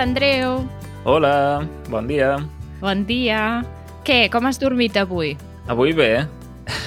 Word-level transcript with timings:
Hola, 0.00 0.08
Andreu. 0.08 0.64
Hola, 1.04 1.68
bon 1.90 2.06
dia. 2.08 2.38
Bon 2.80 3.02
dia. 3.04 3.60
Què, 4.00 4.30
com 4.32 4.46
has 4.48 4.56
dormit 4.56 4.96
avui? 4.96 5.34
Avui 5.68 5.92
bé. 5.92 6.24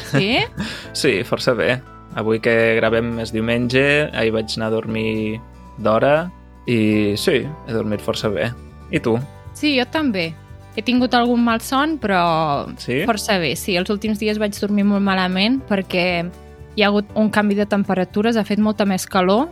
Sí? 0.10 0.40
Sí, 0.98 1.22
força 1.22 1.54
bé. 1.54 1.76
Avui 2.18 2.40
que 2.42 2.74
gravem 2.80 3.20
és 3.22 3.30
diumenge, 3.30 4.10
ahir 4.18 4.34
vaig 4.34 4.50
anar 4.58 4.72
a 4.72 4.74
dormir 4.74 5.38
d'hora 5.78 6.32
i 6.66 7.14
sí, 7.14 7.44
he 7.46 7.76
dormit 7.78 8.02
força 8.02 8.32
bé. 8.34 8.50
I 8.90 8.98
tu? 8.98 9.14
Sí, 9.54 9.76
jo 9.78 9.86
també. 9.94 10.32
He 10.74 10.82
tingut 10.82 11.14
algun 11.14 11.46
mal 11.46 11.62
son, 11.62 12.00
però 12.02 12.66
Sí? 12.82 13.04
força 13.06 13.38
bé. 13.38 13.54
Sí, 13.56 13.78
els 13.78 13.94
últims 13.94 14.18
dies 14.18 14.42
vaig 14.42 14.58
dormir 14.58 14.90
molt 14.90 15.06
malament 15.06 15.62
perquè 15.70 16.26
hi 16.74 16.82
ha 16.82 16.90
hagut 16.90 17.14
un 17.14 17.30
canvi 17.30 17.62
de 17.62 17.70
temperatures, 17.70 18.38
ha 18.42 18.44
fet 18.44 18.58
molta 18.58 18.90
més 18.90 19.06
calor. 19.06 19.52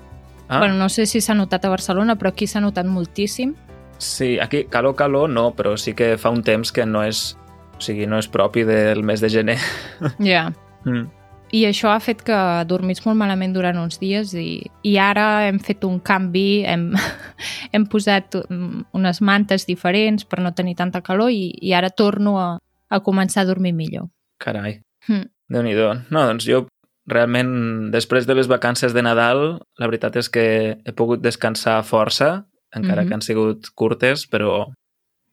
Ah, 0.52 0.60
Bueno, 0.60 0.76
no 0.76 0.90
sé 0.90 1.06
si 1.08 1.22
s'ha 1.24 1.34
notat 1.34 1.64
a 1.66 1.70
Barcelona, 1.72 2.18
però 2.20 2.34
aquí 2.34 2.46
s'ha 2.48 2.60
notat 2.60 2.86
moltíssim. 2.86 3.54
sí, 3.98 4.38
aquí 4.40 4.66
calor, 4.66 4.96
calor 4.96 5.30
no, 5.30 5.52
però 5.56 5.78
sí 5.78 5.94
que 5.94 6.18
fa 6.18 6.30
un 6.34 6.42
temps 6.44 6.72
que 6.74 6.86
no 6.86 7.04
és, 7.06 7.38
o 7.78 7.82
sigui, 7.82 8.08
no 8.08 8.18
és 8.20 8.28
propi 8.28 8.64
del 8.66 9.04
mes 9.04 9.22
de 9.22 9.30
gener. 9.30 9.58
Ja. 10.20 10.52
Mm. 10.86 11.08
I 11.54 11.66
això 11.68 11.90
ha 11.92 12.00
fet 12.00 12.22
que 12.24 12.36
dormís 12.66 13.02
molt 13.06 13.18
malament 13.20 13.52
durant 13.54 13.78
uns 13.78 13.98
dies 14.00 14.32
i, 14.40 14.64
i 14.88 14.94
ara 14.98 15.48
hem 15.50 15.60
fet 15.60 15.84
un 15.84 16.00
canvi, 16.00 16.64
hem, 16.64 16.94
hem 17.74 17.86
posat 17.92 18.36
mm, 18.50 18.86
unes 18.96 19.20
mantes 19.22 19.66
diferents 19.68 20.24
per 20.26 20.40
no 20.40 20.54
tenir 20.56 20.76
tanta 20.80 21.02
calor 21.02 21.30
i, 21.32 21.52
i 21.62 21.74
ara 21.76 21.90
torno 21.90 22.38
a, 22.40 22.58
a 22.90 23.00
començar 23.04 23.44
a 23.44 23.50
dormir 23.52 23.74
millor. 23.74 24.08
Carai, 24.40 24.82
Hm. 25.08 25.24
déu 25.50 25.64
nhi 25.64 25.74
No, 25.76 26.26
doncs 26.26 26.46
jo 26.46 26.68
realment, 27.08 27.92
després 27.92 28.28
de 28.28 28.36
les 28.36 28.48
vacances 28.48 28.94
de 28.94 29.02
Nadal, 29.02 29.60
la 29.80 29.88
veritat 29.88 30.16
és 30.22 30.30
que 30.30 30.78
he 30.86 30.92
pogut 30.94 31.22
descansar 31.22 31.82
força, 31.84 32.46
encara 32.74 33.02
Mhm. 33.04 33.08
que 33.08 33.14
han 33.14 33.22
sigut 33.22 33.70
curtes, 33.76 34.28
però, 34.30 34.72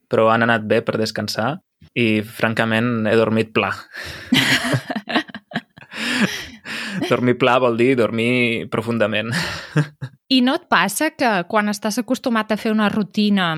però 0.09 0.29
han 0.33 0.43
anat 0.43 0.65
bé 0.67 0.81
per 0.81 0.97
descansar 0.97 1.59
i, 1.95 2.21
francament, 2.21 3.07
he 3.07 3.15
dormit 3.15 3.53
pla. 3.53 3.71
dormir 7.09 7.37
pla 7.37 7.57
vol 7.59 7.77
dir 7.77 7.95
dormir 7.97 8.67
profundament. 8.69 9.31
I 10.29 10.41
no 10.41 10.55
et 10.59 10.67
passa 10.69 11.11
que 11.11 11.29
quan 11.49 11.69
estàs 11.71 11.97
acostumat 12.01 12.51
a 12.51 12.57
fer 12.57 12.71
una 12.71 12.89
rutina, 12.89 13.55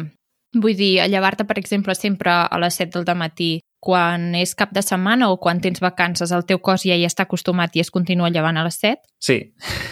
vull 0.54 0.76
dir, 0.78 1.02
a 1.02 1.08
llevar-te, 1.08 1.46
per 1.46 1.58
exemple, 1.60 1.96
sempre 1.96 2.32
a 2.32 2.58
les 2.62 2.76
7 2.76 3.04
del 3.04 3.18
matí, 3.18 3.60
quan 3.82 4.36
és 4.38 4.54
cap 4.56 4.72
de 4.76 4.84
setmana 4.86 5.32
o 5.34 5.40
quan 5.42 5.60
tens 5.62 5.82
vacances, 5.82 6.32
el 6.32 6.46
teu 6.46 6.62
cos 6.62 6.86
ja 6.86 6.96
hi 6.96 7.08
està 7.08 7.26
acostumat 7.26 7.74
i 7.76 7.82
es 7.82 7.90
continua 7.92 8.30
llevant 8.30 8.60
a 8.62 8.66
les 8.68 8.78
7? 8.78 9.02
Sí, 9.18 9.40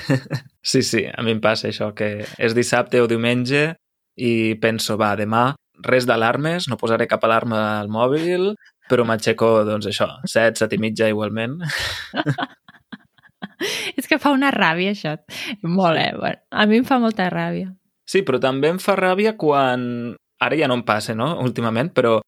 sí, 0.71 0.83
sí, 0.85 1.07
a 1.09 1.25
mi 1.25 1.33
em 1.33 1.41
passa 1.41 1.71
això, 1.71 1.89
que 1.97 2.19
és 2.37 2.57
dissabte 2.57 3.01
o 3.01 3.09
diumenge 3.09 3.73
i 4.19 4.33
penso, 4.61 4.97
va, 4.99 5.15
demà 5.17 5.49
res 5.85 6.05
d'alarmes, 6.05 6.67
no 6.67 6.77
posaré 6.77 7.07
cap 7.07 7.23
alarma 7.23 7.79
al 7.79 7.89
mòbil, 7.91 8.53
però 8.89 9.05
m'aixeco, 9.07 9.51
doncs 9.67 9.89
això, 9.89 10.09
7, 10.27 10.59
7 10.59 10.75
i 10.75 10.81
mitja 10.81 11.09
igualment. 11.11 11.59
És 13.99 14.07
que 14.07 14.19
fa 14.19 14.31
una 14.35 14.51
ràbia, 14.55 14.93
això. 14.95 15.15
Molt, 15.63 15.99
eh? 15.99 16.13
Bueno, 16.15 16.39
a 16.51 16.65
mi 16.67 16.79
em 16.79 16.87
fa 16.87 16.99
molta 16.99 17.29
ràbia. 17.31 17.71
Sí, 18.09 18.23
però 18.27 18.39
també 18.41 18.71
em 18.73 18.79
fa 18.81 18.97
ràbia 18.99 19.35
quan... 19.39 20.15
Ara 20.39 20.55
ja 20.55 20.69
no 20.71 20.77
em 20.79 20.85
passa, 20.87 21.15
no?, 21.19 21.33
últimament, 21.43 21.91
però 21.91 22.19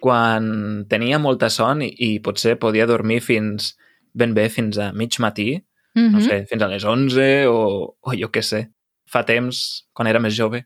quan 0.00 0.86
tenia 0.88 1.18
molta 1.22 1.50
son 1.52 1.82
i, 1.82 1.90
i 1.98 2.10
potser 2.24 2.56
podia 2.58 2.86
dormir 2.88 3.20
fins 3.22 3.74
ben 4.16 4.34
bé 4.34 4.48
fins 4.50 4.78
a 4.78 4.92
mig 4.92 5.18
matí, 5.20 5.60
Mm 5.94 6.06
-hmm. 6.06 6.10
no 6.12 6.20
sé, 6.20 6.46
fins 6.46 6.62
a 6.62 6.68
les 6.68 6.84
11 6.84 7.46
o, 7.48 7.96
o 8.00 8.12
jo 8.14 8.28
què 8.30 8.42
sé, 8.42 8.70
fa 9.10 9.24
temps, 9.24 9.86
quan 9.92 10.06
era 10.06 10.20
més 10.20 10.36
jove, 10.38 10.64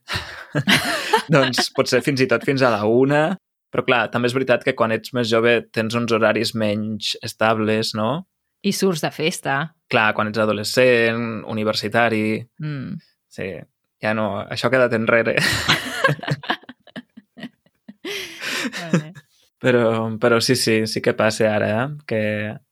doncs 1.32 1.70
potser 1.74 2.02
fins 2.02 2.20
i 2.20 2.26
tot 2.26 2.44
fins 2.44 2.62
a 2.62 2.70
la 2.70 2.84
una, 2.84 3.38
però 3.72 3.84
clar, 3.86 4.10
també 4.10 4.26
és 4.26 4.34
veritat 4.34 4.62
que 4.64 4.74
quan 4.74 4.92
ets 4.92 5.14
més 5.14 5.28
jove 5.30 5.62
tens 5.72 5.94
uns 5.94 6.12
horaris 6.12 6.54
menys 6.54 7.16
estables, 7.22 7.94
no? 7.94 8.26
I 8.62 8.72
surts 8.72 9.00
de 9.00 9.10
festa. 9.10 9.74
Clar, 9.88 10.12
quan 10.14 10.28
ets 10.28 10.38
adolescent, 10.38 11.42
universitari, 11.46 12.46
Mm. 12.60 12.98
sí, 13.28 13.50
ja 14.02 14.14
no, 14.14 14.44
això 14.44 14.66
ha 14.66 14.70
quedat 14.70 14.92
enrere. 14.92 15.36
Però, 19.64 20.10
però 20.20 20.40
sí, 20.44 20.58
sí, 20.60 20.82
sí 20.86 21.00
que 21.00 21.14
passa 21.16 21.48
ara, 21.54 21.68
eh? 21.72 21.84
que 22.04 22.20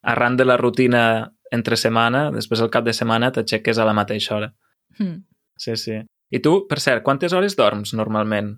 arran 0.02 0.36
de 0.36 0.44
la 0.44 0.58
rutina 0.60 1.32
entre 1.52 1.78
setmana, 1.80 2.26
després 2.34 2.60
al 2.60 2.68
cap 2.72 2.84
de 2.84 2.92
setmana 2.92 3.30
t'aixeques 3.32 3.78
a 3.80 3.86
la 3.88 3.94
mateixa 3.96 4.34
hora. 4.36 4.50
Mm. 4.98 5.22
Sí, 5.56 5.76
sí. 5.80 5.96
I 6.32 6.40
tu, 6.44 6.52
per 6.68 6.80
cert, 6.84 7.04
quantes 7.04 7.32
hores 7.32 7.56
dorms 7.56 7.94
normalment? 7.96 8.52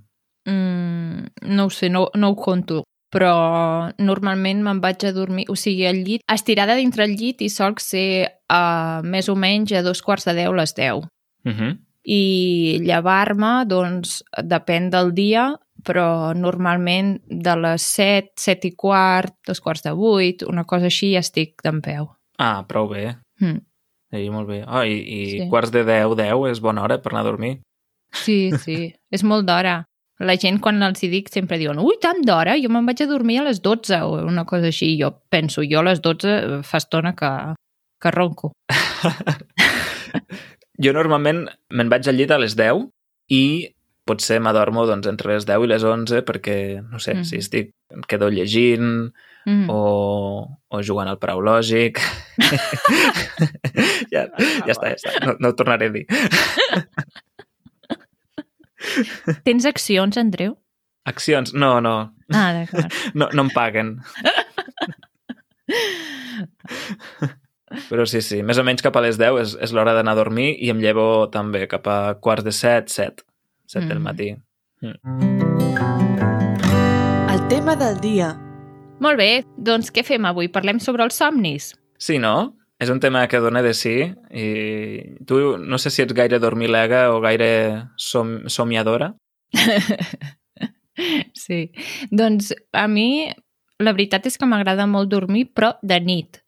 Mm, 0.50 1.30
no 1.54 1.68
ho 1.68 1.70
sé, 1.70 1.90
no, 1.90 2.08
no 2.18 2.32
ho 2.32 2.36
conto, 2.38 2.82
però 3.14 3.90
normalment 4.02 4.62
me'n 4.66 4.82
vaig 4.82 5.06
a 5.06 5.14
dormir, 5.14 5.46
o 5.50 5.54
sigui, 5.58 5.86
al 5.86 6.02
llit, 6.06 6.26
estirada 6.30 6.74
dintre 6.78 7.06
el 7.06 7.14
llit 7.18 7.42
i 7.46 7.50
solc 7.50 7.82
ser 7.82 8.06
uh, 8.50 8.98
més 9.06 9.30
o 9.30 9.38
menys 9.38 9.74
a 9.78 9.82
dos 9.86 10.02
quarts 10.02 10.26
de 10.26 10.34
deu 10.42 10.54
les 10.58 10.74
deu. 10.74 11.06
Uh 11.46 11.52
-huh. 11.52 11.72
I 12.04 12.80
llevar-me, 12.82 13.64
doncs, 13.66 14.22
depèn 14.42 14.90
del 14.90 15.14
dia, 15.14 15.54
però 15.84 16.32
normalment 16.36 17.18
de 17.28 17.54
les 17.60 17.82
7, 17.94 18.32
7 18.40 18.68
i 18.70 18.74
quart, 18.76 19.34
dos 19.46 19.60
quarts 19.60 19.84
de 19.86 19.92
vuit, 19.96 20.42
una 20.48 20.64
cosa 20.64 20.88
així, 20.90 21.12
ja 21.14 21.20
estic 21.24 21.60
d'en 21.64 21.80
peu. 21.84 22.08
Ah, 22.38 22.64
prou 22.68 22.88
bé. 22.90 23.16
Mm. 23.40 23.60
Sí, 24.14 24.28
molt 24.30 24.48
bé. 24.48 24.60
Oh, 24.66 24.82
I 24.86 24.94
i 24.94 25.24
Sí. 25.30 25.38
sí. 25.40 25.48
quarts 25.50 25.72
de 25.74 25.82
10, 25.84 26.14
10 26.16 26.50
és 26.50 26.60
bona 26.62 26.82
hora 26.82 27.00
per 27.02 27.12
anar 27.12 27.22
a 27.24 27.30
dormir. 27.30 27.56
Sí, 28.14 28.52
sí, 28.62 28.94
és 29.10 29.24
molt 29.26 29.46
d'hora. 29.46 29.84
La 30.22 30.36
gent, 30.38 30.60
quan 30.62 30.78
els 30.86 31.02
hi 31.02 31.08
dic, 31.10 31.28
sempre 31.34 31.58
diuen 31.58 31.78
ui, 31.82 31.96
tant 32.00 32.20
d'hora? 32.22 32.54
Jo 32.62 32.68
me'n 32.70 32.86
vaig 32.86 33.00
a 33.02 33.06
dormir 33.10 33.40
a 33.40 33.44
les 33.48 33.58
12 33.60 33.98
o 34.06 34.20
una 34.22 34.44
cosa 34.46 34.66
així. 34.70 34.92
Jo 35.00 35.10
penso, 35.28 35.62
jo 35.66 35.80
a 35.80 35.82
les 35.88 36.00
12 36.00 36.62
fa 36.62 36.78
estona 36.78 37.14
que, 37.18 37.30
que 38.00 38.10
ronco. 38.14 38.52
Jo 40.82 40.90
normalment 40.94 41.44
me'n 41.70 41.90
vaig 41.90 42.06
al 42.10 42.16
llit 42.18 42.32
a 42.34 42.38
les 42.42 42.56
10 42.58 42.88
i 43.34 43.42
potser 44.04 44.36
m'adormo 44.40 44.84
doncs, 44.86 45.06
entre 45.08 45.32
les 45.32 45.46
10 45.48 45.64
i 45.64 45.66
les 45.70 45.82
11 45.84 46.20
perquè, 46.28 46.82
no 46.90 46.98
sé, 47.00 47.14
Mhm. 47.14 47.24
si 47.24 47.36
estic, 47.40 47.70
em 47.90 48.02
quedo 48.06 48.28
llegint 48.30 49.12
Mm. 49.46 49.68
o, 49.68 50.48
o 50.72 50.80
jugant 50.82 51.06
al 51.08 51.18
parau 51.20 51.40
lògic. 51.44 51.98
ja, 54.14 54.22
ja 54.32 54.72
està, 54.72 54.88
ja 54.88 54.94
està. 54.96 55.10
No, 55.26 55.34
no 55.38 55.48
ho 55.50 55.54
tornaré 55.54 55.86
a 55.86 55.90
dir. 55.92 56.06
Tens 59.44 59.66
accions, 59.68 60.16
Andreu? 60.16 60.56
Accions? 61.04 61.52
No, 61.52 61.76
no. 61.84 62.14
Ah, 62.32 62.52
d'acord. 62.56 62.88
No, 63.20 63.28
no 63.36 63.42
em 63.44 63.50
paguen. 63.52 63.98
Però 67.90 68.04
sí, 68.06 68.20
sí, 68.22 68.42
més 68.46 68.58
o 68.60 68.64
menys 68.66 68.84
cap 68.84 68.94
a 68.96 69.02
les 69.04 69.16
10 69.18 69.38
és, 69.42 69.54
és 69.66 69.72
l'hora 69.74 69.94
d'anar 69.96 70.12
a 70.14 70.18
dormir 70.20 70.52
i 70.62 70.70
em 70.70 70.78
llevo 70.82 71.26
també 71.32 71.64
cap 71.68 71.86
a 71.90 71.96
quarts 72.22 72.44
de 72.46 72.52
7, 72.54 72.92
7, 72.92 73.24
7 73.74 73.88
del 73.90 73.98
Mm. 73.98 74.02
matí. 74.06 74.30
El 77.34 77.48
tema 77.48 77.74
del 77.76 77.98
dia. 78.00 78.34
Molt 79.00 79.18
bé, 79.18 79.44
doncs 79.56 79.90
què 79.92 80.04
fem 80.06 80.24
avui? 80.28 80.48
Parlem 80.48 80.78
sobre 80.80 81.02
els 81.04 81.16
somnis? 81.18 81.72
Sí, 81.98 82.18
no? 82.22 82.54
És 82.78 82.90
un 82.90 83.00
tema 83.00 83.26
que 83.30 83.38
dona 83.40 83.62
de 83.62 83.72
sí 83.74 83.96
i 84.34 84.46
tu 85.26 85.56
no 85.58 85.78
sé 85.78 85.90
si 85.94 86.02
ets 86.02 86.12
gaire 86.14 86.38
dormilega 86.42 87.06
o 87.14 87.20
gaire 87.24 87.88
som 87.96 88.42
somiadora. 88.48 89.14
Sí. 91.34 91.72
Doncs 92.14 92.52
a 92.70 92.84
mi 92.86 93.26
la 93.82 93.90
veritat 93.96 94.28
és 94.30 94.36
que 94.38 94.46
m'agrada 94.46 94.84
molt 94.86 95.08
dormir, 95.10 95.48
però 95.50 95.72
de 95.82 95.96
nit. 96.00 96.43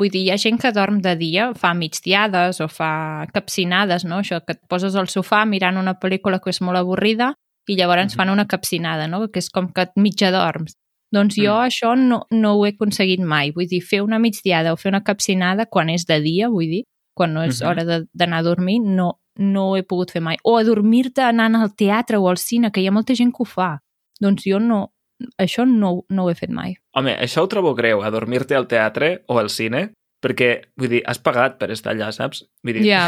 Vull 0.00 0.08
dir, 0.08 0.22
hi 0.24 0.30
ha 0.32 0.38
gent 0.40 0.56
que 0.62 0.70
dorm 0.72 1.02
de 1.04 1.12
dia, 1.20 1.50
fa 1.54 1.74
migdiades 1.76 2.60
o 2.64 2.68
fa 2.72 3.26
capcinades, 3.34 4.06
no? 4.08 4.22
Això 4.24 4.38
que 4.46 4.54
et 4.56 4.60
poses 4.68 4.94
al 4.96 5.08
sofà 5.12 5.42
mirant 5.46 5.76
una 5.76 5.98
pel·lícula 6.00 6.40
que 6.40 6.48
és 6.54 6.60
molt 6.64 6.78
avorrida 6.80 7.34
i 7.68 7.76
llavors 7.76 8.06
Mhm. 8.14 8.16
fan 8.16 8.30
una 8.30 8.46
capcinada, 8.48 9.06
no? 9.06 9.28
Que 9.28 9.38
és 9.40 9.50
com 9.50 9.68
que 9.72 9.82
et 9.82 9.90
mitja 9.96 10.30
dorms. 10.32 10.74
Doncs 11.12 11.34
jo 11.36 11.52
Mm. 11.52 11.66
això 11.66 11.96
no, 11.98 12.26
no 12.30 12.54
ho 12.54 12.64
he 12.66 12.70
aconseguit 12.70 13.20
mai. 13.20 13.50
Vull 13.52 13.66
dir, 13.68 13.82
fer 13.82 14.00
una 14.00 14.18
migdiada 14.18 14.72
o 14.72 14.76
fer 14.76 14.90
una 14.90 15.02
capcinada 15.02 15.66
quan 15.66 15.90
és 15.90 16.06
de 16.06 16.20
dia, 16.20 16.48
vull 16.48 16.66
dir, 16.70 16.84
quan 17.14 17.34
no 17.34 17.42
és 17.42 17.60
Mhm. 17.60 17.68
hora 17.68 17.84
de- 17.84 18.06
d'anar 18.14 18.38
a 18.38 18.42
dormir, 18.42 18.80
no, 18.80 19.20
no 19.36 19.70
ho 19.70 19.76
he 19.76 19.82
pogut 19.82 20.10
fer 20.12 20.22
mai. 20.22 20.36
O 20.44 20.56
adormir-te 20.56 21.20
anant 21.20 21.56
al 21.56 21.74
teatre 21.74 22.16
o 22.16 22.28
al 22.28 22.38
cine, 22.38 22.70
que 22.70 22.80
hi 22.80 22.86
ha 22.86 22.92
molta 22.92 23.14
gent 23.14 23.32
que 23.32 23.42
ho 23.42 23.44
fa. 23.44 23.80
Doncs 24.20 24.44
jo 24.46 24.58
no, 24.60 24.92
això 25.38 25.64
no, 25.68 26.04
no 26.08 26.24
ho 26.24 26.30
he 26.30 26.34
fet 26.38 26.50
mai. 26.50 26.74
Home, 26.96 27.14
això 27.20 27.42
ho 27.44 27.48
trobo 27.50 27.74
greu, 27.78 28.02
adormir-te 28.06 28.56
al 28.56 28.66
teatre 28.70 29.20
o 29.28 29.38
al 29.38 29.50
cine, 29.50 29.90
perquè, 30.20 30.50
vull 30.76 30.90
dir, 30.92 31.02
has 31.08 31.18
pagat 31.22 31.56
per 31.60 31.70
estar 31.72 31.94
allà, 31.94 32.10
saps? 32.12 32.42
Vull 32.64 32.76
dir, 32.80 32.86
Ja, 32.90 33.06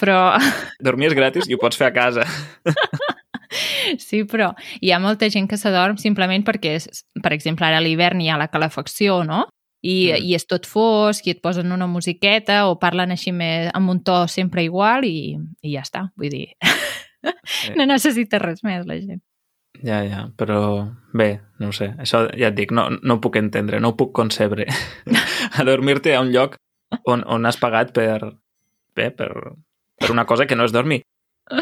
però 0.00 0.36
dormir 0.84 1.08
és 1.10 1.16
gratis 1.16 1.48
i 1.48 1.54
ho 1.56 1.60
pots 1.62 1.78
fer 1.80 1.88
a 1.88 1.94
casa. 1.96 2.26
sí, 3.98 4.24
però 4.24 4.52
hi 4.80 4.92
ha 4.92 4.98
molta 5.02 5.28
gent 5.32 5.48
que 5.50 5.58
s'adorm 5.58 5.96
simplement 5.98 6.44
perquè, 6.46 6.76
és, 6.80 7.04
per 7.22 7.32
exemple, 7.34 7.66
ara 7.66 7.80
a 7.80 7.84
l'hivern 7.84 8.20
hi 8.22 8.28
ha 8.30 8.38
la 8.40 8.50
calefacció, 8.52 9.22
no? 9.24 9.46
I, 9.80 10.12
Mm. 10.12 10.24
i 10.28 10.34
és 10.36 10.44
tot 10.44 10.66
fosc 10.68 11.24
i 11.26 11.32
et 11.32 11.38
posen 11.40 11.72
una 11.72 11.86
musiqueta 11.88 12.66
o 12.68 12.74
parlen 12.78 13.14
així 13.14 13.32
més, 13.32 13.70
amb 13.72 13.88
un 13.88 14.02
to 14.04 14.26
sempre 14.28 14.60
igual 14.62 15.06
i, 15.08 15.38
i 15.64 15.72
ja 15.72 15.80
està, 15.80 16.02
vull 16.20 16.28
dir, 16.28 16.50
no 17.78 17.86
necessita 17.88 18.38
res 18.42 18.60
més 18.62 18.84
la 18.86 18.98
gent. 19.00 19.22
Ja, 19.82 20.02
ja, 20.04 20.26
però 20.36 20.90
bé, 21.16 21.40
no 21.58 21.70
ho 21.70 21.72
sé, 21.72 21.92
això 22.02 22.26
ja 22.36 22.50
et 22.50 22.56
dic, 22.56 22.72
no, 22.74 22.88
no 23.00 23.16
ho 23.16 23.20
puc 23.22 23.38
entendre, 23.40 23.80
no 23.80 23.92
ho 23.92 23.96
puc 23.96 24.12
concebre. 24.16 24.66
Adormir-te 25.62 26.14
a 26.14 26.20
un 26.20 26.32
lloc 26.34 26.58
on, 27.08 27.22
on 27.26 27.46
has 27.46 27.56
pagat 27.60 27.94
per, 27.96 28.18
bé, 28.96 29.10
per, 29.10 29.30
per 29.96 30.10
una 30.12 30.26
cosa 30.26 30.46
que 30.46 30.58
no 30.58 30.66
és 30.68 30.74
dormir. 30.74 31.00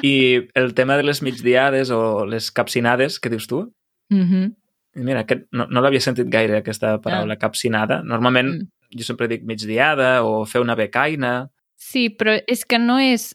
I 0.05 0.49
el 0.58 0.75
tema 0.76 0.99
de 0.99 1.06
les 1.06 1.22
migdiades 1.25 1.93
o 1.94 2.26
les 2.28 2.50
capcinades, 2.52 3.20
que 3.20 3.31
dius 3.31 3.46
tu? 3.46 3.72
Mm 4.11 4.25
-hmm. 4.25 4.56
Mira, 4.94 5.20
aquest, 5.20 5.46
no, 5.52 5.66
no 5.70 5.81
l'havia 5.81 6.00
sentit 6.00 6.28
gaire, 6.28 6.58
aquesta 6.58 6.99
paraula, 7.00 7.34
ah. 7.34 7.38
capcinada. 7.38 8.02
Normalment 8.02 8.49
mm. 8.49 8.99
jo 8.99 9.04
sempre 9.04 9.28
dic 9.28 9.44
migdiada 9.44 10.25
o 10.25 10.44
fer 10.44 10.61
una 10.61 10.75
becaina. 10.75 11.50
Sí, 11.76 12.08
però 12.11 12.43
és 12.46 12.64
que 12.64 12.78
no 12.78 12.99
és... 12.99 13.34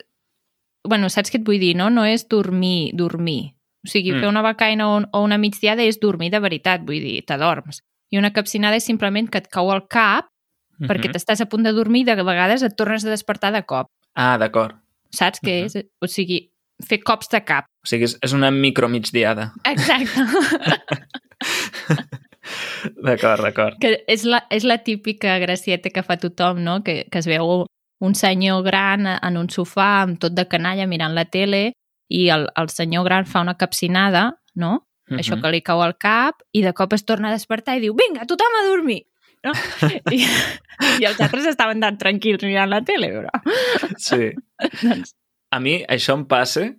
bueno, 0.88 1.10
saps 1.10 1.32
què 1.32 1.40
et 1.40 1.46
vull 1.46 1.60
dir, 1.60 1.76
no? 1.76 1.90
No 1.90 2.04
és 2.06 2.28
dormir, 2.28 2.92
dormir. 2.94 3.56
O 3.84 3.92
sigui, 3.92 4.14
mm. 4.14 4.22
fer 4.22 4.30
una 4.30 4.44
becaina 4.46 4.88
o, 4.88 5.02
o 5.12 5.24
una 5.24 5.38
migdiada 5.38 5.84
és 5.84 6.00
dormir 6.00 6.32
de 6.32 6.40
veritat, 6.40 6.86
vull 6.88 7.04
dir, 7.04 7.18
t'adorms. 7.28 7.82
I 8.14 8.20
una 8.22 8.32
capcinada 8.32 8.78
és 8.80 8.88
simplement 8.88 9.28
que 9.30 9.42
et 9.42 9.50
cau 9.52 9.72
al 9.72 9.88
cap 9.88 10.30
mm 10.30 10.86
-hmm. 10.86 10.90
perquè 10.90 11.12
t'estàs 11.12 11.42
a 11.42 11.50
punt 11.50 11.64
de 11.64 11.74
dormir 11.74 12.02
i 12.02 12.06
de 12.06 12.24
vegades 12.24 12.64
et 12.64 12.76
tornes 12.76 13.06
a 13.06 13.10
despertar 13.10 13.52
de 13.52 13.64
cop. 13.64 13.88
Ah, 14.16 14.38
d'acord. 14.38 14.76
Saps 15.12 15.40
què 15.42 15.64
mm 15.64 15.68
-hmm. 15.68 15.80
és? 15.80 15.86
O 16.02 16.08
sigui, 16.08 16.50
fer 16.88 17.04
cops 17.04 17.30
de 17.30 17.44
cap. 17.44 17.66
O 17.84 17.88
sigui, 17.88 18.06
és, 18.06 18.18
és 18.22 18.34
una 18.34 18.52
micromigdiada. 18.52 19.54
Exacte. 19.64 20.20
d'acord, 23.08 23.44
d'acord. 23.44 23.76
Que 23.80 24.04
és 24.08 24.24
la, 24.24 24.46
és 24.50 24.64
la 24.64 24.78
típica 24.78 25.38
gracieta 25.40 25.90
que 25.90 26.04
fa 26.04 26.18
tothom, 26.18 26.64
no? 26.64 26.84
Que, 26.84 27.06
que 27.12 27.20
es 27.20 27.28
veu 27.28 27.66
un 28.04 28.16
senyor 28.16 28.64
gran 28.64 29.08
en 29.08 29.38
un 29.38 29.50
sofà 29.50 30.04
amb 30.04 30.20
tot 30.20 30.36
de 30.36 30.46
canalla 30.52 30.88
mirant 30.88 31.16
la 31.16 31.26
tele 31.26 31.72
i 32.10 32.30
el, 32.30 32.50
el 32.56 32.70
senyor 32.70 33.06
gran 33.06 33.26
fa 33.26 33.42
una 33.42 33.58
capcinada, 33.58 34.42
no? 34.56 34.88
Uh 35.10 35.16
-huh. 35.16 35.20
Això 35.20 35.42
que 35.42 35.52
li 35.52 35.62
cau 35.62 35.82
al 35.82 35.98
cap 35.98 36.44
i 36.52 36.62
de 36.62 36.74
cop 36.74 36.94
es 36.94 37.06
torna 37.06 37.30
a 37.30 37.32
despertar 37.32 37.78
i 37.78 37.82
diu 37.82 37.96
vinga, 37.96 38.26
tothom 38.26 38.54
a 38.62 38.68
dormir! 38.68 39.04
No? 39.44 39.52
I, 40.16 40.24
I 41.00 41.06
els 41.06 41.20
altres 41.20 41.46
estaven 41.46 41.82
tan 41.84 41.98
tranquils 41.98 42.44
mirant 42.44 42.70
la 42.70 42.82
tele, 42.82 43.12
però... 43.12 43.30
Sí. 43.98 44.32
doncs... 44.84 45.14
A 45.52 45.60
mi 45.60 45.84
això 45.86 46.16
em 46.18 46.26
passa, 46.26 46.72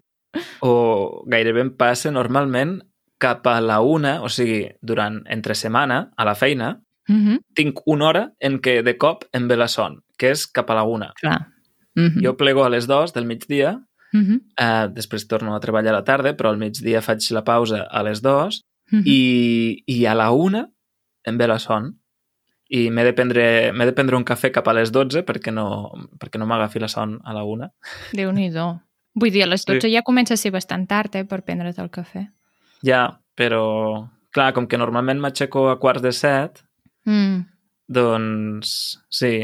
o 0.60 1.24
gairebé 1.30 1.60
em 1.60 1.76
passa 1.76 2.10
normalment 2.10 2.80
cap 3.22 3.46
a 3.46 3.60
la 3.60 3.80
una, 3.80 4.22
o 4.22 4.28
sigui, 4.28 4.64
durant 4.82 5.22
entre 5.30 5.54
setmana, 5.54 6.10
a 6.16 6.24
la 6.24 6.34
feina, 6.34 6.80
uh 7.08 7.14
-huh. 7.14 7.38
tinc 7.54 7.80
una 7.86 8.08
hora 8.08 8.32
en 8.40 8.60
què 8.60 8.82
de 8.82 8.96
cop 8.98 9.24
em 9.32 9.48
ve 9.48 9.56
la 9.56 9.68
son, 9.68 10.00
que 10.18 10.30
és 10.30 10.46
cap 10.46 10.70
a 10.70 10.74
la 10.74 10.82
una. 10.82 11.12
Clar. 11.20 11.52
Uh 11.96 12.02
-huh. 12.02 12.24
Jo 12.24 12.36
plego 12.36 12.64
a 12.64 12.68
les 12.68 12.86
dos 12.86 13.12
del 13.12 13.26
migdia 13.26 13.80
Uh 14.14 14.20
-huh. 14.20 14.38
Uh, 14.54 14.94
després 14.94 15.26
torno 15.26 15.54
a 15.54 15.60
treballar 15.60 15.90
a 15.90 15.98
la 15.98 16.04
tarda, 16.04 16.36
però 16.36 16.50
al 16.50 16.58
migdia 16.58 17.02
faig 17.02 17.30
la 17.30 17.42
pausa 17.42 17.82
a 17.90 18.02
les 18.02 18.22
dues 18.22 18.60
uh 18.92 18.98
-huh. 18.98 19.02
i, 19.04 19.82
i 19.86 20.06
a 20.06 20.14
la 20.14 20.30
una 20.30 20.68
em 21.24 21.38
ve 21.38 21.46
la 21.46 21.58
son 21.58 21.98
i 22.68 22.90
m'he 22.90 23.04
de, 23.04 23.12
prendre, 23.12 23.72
de 23.72 23.92
prendre 23.92 24.16
un 24.16 24.24
cafè 24.24 24.50
cap 24.50 24.68
a 24.68 24.72
les 24.72 24.90
12 24.92 25.24
perquè 25.24 25.52
no, 25.52 25.90
perquè 26.18 26.38
no 26.38 26.46
m'agafi 26.46 26.80
la 26.80 26.88
son 26.88 27.20
a 27.24 27.32
la 27.32 27.44
una. 27.44 27.70
déu 28.12 28.32
nhi 28.32 28.50
Vull 29.14 29.30
dir, 29.30 29.44
a 29.44 29.46
les 29.46 29.64
12 29.64 29.80
sí. 29.86 29.92
ja 29.94 30.02
comença 30.02 30.34
a 30.34 30.36
ser 30.36 30.50
bastant 30.50 30.88
tard, 30.90 31.14
eh, 31.14 31.24
per 31.24 31.44
prendre't 31.46 31.78
el 31.78 31.90
cafè. 31.90 32.24
Ja, 32.82 33.20
però, 33.38 34.08
clar, 34.34 34.52
com 34.56 34.66
que 34.66 34.80
normalment 34.80 35.20
m'aixeco 35.22 35.68
a 35.70 35.78
quarts 35.78 36.02
de 36.02 36.10
set, 36.12 36.64
mm. 37.06 37.44
doncs, 37.86 38.72
sí, 39.14 39.36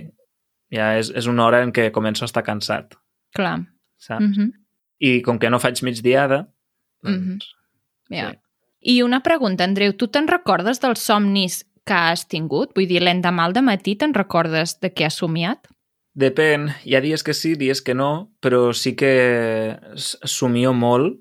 ja 0.75 0.97
és, 0.99 1.13
és 1.15 1.31
una 1.31 1.47
hora 1.47 1.63
en 1.63 1.71
què 1.77 1.93
començo 1.95 2.27
a 2.27 2.31
estar 2.31 2.43
cansat. 2.43 2.99
Clar. 3.37 3.61
Saps? 4.01 4.25
Mm 4.25 4.33
-hmm. 4.33 4.53
I 5.01 5.21
com 5.23 5.39
que 5.39 5.51
no 5.51 5.61
faig 5.61 5.83
migdiada, 5.83 6.49
doncs... 7.03 7.17
Mm 7.17 7.25
-hmm. 7.25 7.39
yeah. 8.17 8.31
sí. 8.31 8.39
I 8.83 9.03
una 9.03 9.21
pregunta, 9.21 9.65
Andreu, 9.65 9.93
tu 9.93 10.09
te'n 10.09 10.29
recordes 10.29 10.81
dels 10.81 11.03
somnis 11.05 11.67
que 11.85 11.93
has 11.93 12.25
tingut? 12.29 12.73
Vull 12.77 12.89
dir, 12.89 13.03
l'endemà 13.03 13.45
al 13.45 13.63
matí 13.63 13.97
te'n 13.97 14.15
recordes 14.15 14.79
de 14.81 14.89
què 14.95 15.05
has 15.07 15.19
somiat? 15.21 15.69
Depèn. 16.15 16.71
Hi 16.85 16.97
ha 16.97 17.01
dies 17.01 17.23
que 17.23 17.35
sí, 17.35 17.55
dies 17.55 17.83
que 17.83 17.95
no, 17.95 18.33
però 18.41 18.73
sí 18.73 18.95
que 18.97 19.79
somio 19.97 20.73
molt. 20.73 21.21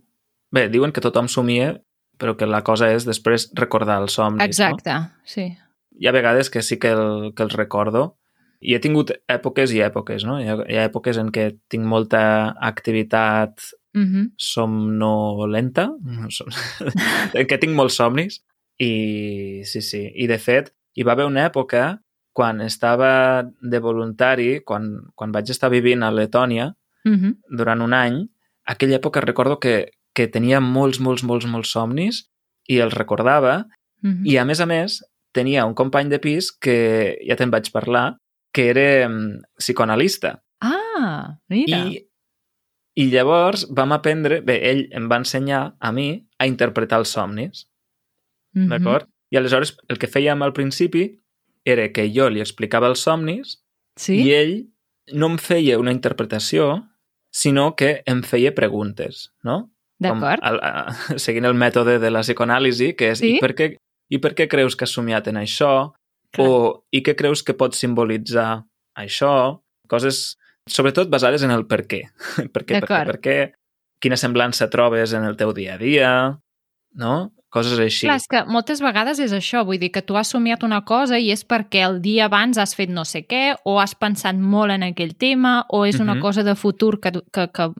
Bé, 0.51 0.69
diuen 0.69 0.91
que 0.91 1.01
tothom 1.01 1.27
somia, 1.27 1.75
però 2.17 2.35
que 2.37 2.47
la 2.49 2.63
cosa 2.63 2.89
és 2.91 3.05
després 3.05 3.49
recordar 3.55 3.99
els 4.01 4.17
somnis, 4.17 4.45
Exacte, 4.45 4.93
no? 4.93 5.11
sí. 5.23 5.51
Hi 5.99 6.07
ha 6.07 6.15
vegades 6.15 6.49
que 6.49 6.63
sí 6.63 6.79
que, 6.79 6.93
el, 6.95 7.33
que 7.35 7.43
els 7.43 7.53
recordo, 7.53 8.17
i 8.59 8.75
he 8.75 8.79
tingut 8.83 9.13
èpoques 9.31 9.71
i 9.71 9.81
èpoques, 9.85 10.25
no? 10.27 10.39
Hi 10.41 10.49
ha, 10.51 10.57
hi 10.67 10.77
ha 10.79 10.87
èpoques 10.89 11.19
en 11.21 11.31
què 11.35 11.49
tinc 11.71 11.85
molta 11.87 12.55
activitat 12.59 13.63
uh 13.95 14.01
-huh. 14.01 14.25
somnolenta, 14.37 15.89
en 17.39 17.45
què 17.47 17.59
tinc 17.59 17.73
molts 17.75 17.95
somnis, 17.95 18.41
i 18.77 19.61
sí, 19.65 19.81
sí. 19.81 20.11
I 20.15 20.27
de 20.27 20.37
fet, 20.37 20.73
hi 20.95 21.03
va 21.03 21.13
haver 21.13 21.25
una 21.25 21.45
època 21.45 21.99
quan 22.33 22.61
estava 22.61 23.43
de 23.43 23.79
voluntari, 23.79 24.61
quan, 24.63 25.11
quan 25.15 25.31
vaig 25.31 25.49
estar 25.49 25.69
vivint 25.69 26.03
a 26.03 26.11
Letònia, 26.11 26.75
uh 27.05 27.11
-huh. 27.11 27.35
durant 27.49 27.81
un 27.81 27.93
any, 27.93 28.29
aquella 28.65 28.97
època 28.99 29.21
recordo 29.21 29.59
que, 29.59 29.91
que 30.13 30.27
tenia 30.27 30.59
molts, 30.59 30.99
molts, 30.99 31.23
molts, 31.23 31.45
molts 31.45 31.71
somnis 31.71 32.29
i 32.67 32.79
els 32.79 32.93
recordava 32.93 33.65
uh 34.03 34.09
-huh. 34.09 34.25
i, 34.25 34.37
a 34.37 34.45
més 34.45 34.59
a 34.59 34.65
més, 34.65 35.01
tenia 35.31 35.65
un 35.65 35.73
company 35.73 36.09
de 36.09 36.19
pis 36.19 36.51
que 36.51 37.17
ja 37.27 37.35
te'n 37.35 37.51
vaig 37.51 37.71
parlar, 37.71 38.17
que 38.53 38.69
era 38.69 39.07
um, 39.07 39.39
psicoanalista. 39.57 40.43
Ah, 40.61 41.39
mira. 41.47 41.85
I, 41.87 42.05
I 42.99 43.07
llavors 43.11 43.67
vam 43.69 43.93
aprendre... 43.95 44.41
Bé, 44.45 44.59
ell 44.71 44.87
em 44.95 45.07
va 45.11 45.21
ensenyar 45.21 45.63
a 45.79 45.91
mi 45.95 46.09
a 46.39 46.47
interpretar 46.49 46.99
els 46.99 47.13
somnis. 47.15 47.67
Mm 48.55 48.63
-hmm. 48.63 48.69
D'acord? 48.69 49.09
I 49.29 49.37
aleshores 49.37 49.77
el 49.87 49.97
que 49.97 50.09
fèiem 50.09 50.41
al 50.41 50.53
principi 50.53 51.21
era 51.63 51.91
que 51.93 52.09
jo 52.13 52.29
li 52.29 52.41
explicava 52.41 52.87
els 52.87 53.03
somnis 53.05 53.59
sí? 53.95 54.15
i 54.15 54.33
ell 54.33 54.55
no 55.13 55.27
em 55.27 55.37
feia 55.37 55.79
una 55.79 55.91
interpretació, 55.91 56.87
sinó 57.31 57.75
que 57.75 58.01
em 58.05 58.23
feia 58.23 58.53
preguntes, 58.55 59.29
no? 59.43 59.71
D'acord. 59.99 60.41
Seguint 61.25 61.45
el 61.45 61.57
mètode 61.59 61.99
de 61.99 62.09
la 62.09 62.21
psicoanàlisi, 62.21 62.93
que 62.95 63.11
és 63.13 63.19
sí? 63.19 63.35
i, 63.35 63.39
per 63.43 63.53
què, 63.57 63.73
i 64.09 64.19
per 64.23 64.33
què 64.37 64.47
creus 64.47 64.75
que 64.75 64.87
has 64.87 64.95
somiat 64.95 65.27
en 65.27 65.41
això? 65.41 65.91
Clar. 66.35 66.47
O 66.47 66.85
i 66.93 67.01
què 67.05 67.15
creus 67.17 67.41
que 67.45 67.57
pot 67.57 67.73
simbolitzar 67.77 68.63
això? 68.97 69.31
Coses, 69.89 70.37
sobretot, 70.69 71.09
basades 71.09 71.43
en 71.45 71.51
el 71.55 71.65
per 71.69 71.83
què. 71.89 72.03
per 72.53 72.63
què, 72.65 72.79
per 72.79 72.85
què, 72.85 73.01
per 73.09 73.17
què, 73.23 73.37
quina 73.99 74.19
semblança 74.19 74.69
trobes 74.71 75.13
en 75.17 75.25
el 75.27 75.37
teu 75.39 75.53
dia 75.57 75.75
a 75.75 75.81
dia, 75.81 76.13
no? 76.95 77.15
Coses 77.49 77.79
així. 77.81 78.05
Clar, 78.05 78.19
és 78.21 78.27
que 78.29 78.43
moltes 78.45 78.81
vegades 78.83 79.17
és 79.23 79.31
això, 79.33 79.63
vull 79.65 79.79
dir 79.81 79.89
que 79.89 80.03
tu 80.05 80.17
has 80.19 80.29
somiat 80.29 80.61
una 80.67 80.83
cosa 80.85 81.17
i 81.17 81.31
és 81.33 81.41
perquè 81.49 81.81
el 81.87 81.97
dia 82.03 82.27
abans 82.29 82.59
has 82.61 82.75
fet 82.77 82.91
no 82.93 83.07
sé 83.09 83.23
què, 83.25 83.55
o 83.65 83.79
has 83.81 83.95
pensat 83.97 84.37
molt 84.37 84.75
en 84.75 84.85
aquell 84.91 85.15
tema, 85.17 85.63
o 85.73 85.81
és 85.89 85.97
una 85.97 86.13
uh 86.13 86.17
-huh. 86.17 86.21
cosa 86.21 86.43
de 86.43 86.53
futur 86.55 86.99
que, 87.01 87.11
que, 87.33 87.47
que 87.49 87.71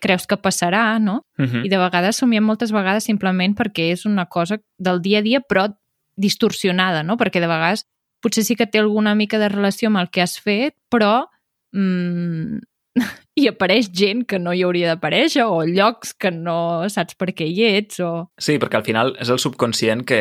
creus 0.00 0.26
que 0.26 0.36
passarà, 0.36 1.00
no? 1.02 1.24
Uh 1.38 1.44
-huh. 1.44 1.64
I 1.66 1.68
de 1.68 1.78
vegades 1.78 2.16
somiem 2.16 2.44
moltes 2.44 2.70
vegades 2.70 3.04
simplement 3.04 3.56
perquè 3.56 3.90
és 3.92 4.06
una 4.06 4.26
cosa 4.26 4.58
del 4.78 5.02
dia 5.02 5.18
a 5.18 5.22
dia, 5.22 5.40
però 5.40 5.74
distorsionada, 6.16 7.02
no? 7.02 7.16
Perquè 7.16 7.40
de 7.40 7.48
vegades 7.48 7.86
potser 8.26 8.42
sí 8.42 8.56
que 8.58 8.66
té 8.66 8.82
alguna 8.82 9.14
mica 9.14 9.38
de 9.38 9.50
relació 9.52 9.92
amb 9.92 10.02
el 10.02 10.10
que 10.10 10.24
has 10.24 10.34
fet, 10.42 10.74
però 10.90 11.28
mmm, 11.76 12.58
hi 13.38 13.46
apareix 13.50 13.90
gent 13.94 14.24
que 14.28 14.40
no 14.42 14.54
hi 14.56 14.64
hauria 14.66 14.90
d'aparèixer 14.94 15.46
o 15.46 15.62
llocs 15.68 16.14
que 16.18 16.32
no 16.34 16.58
saps 16.92 17.16
per 17.18 17.30
què 17.36 17.46
hi 17.46 17.64
ets 17.76 18.02
o... 18.02 18.10
Sí, 18.40 18.58
perquè 18.62 18.80
al 18.80 18.86
final 18.86 19.14
és 19.22 19.30
el 19.32 19.40
subconscient 19.42 20.04
que, 20.08 20.20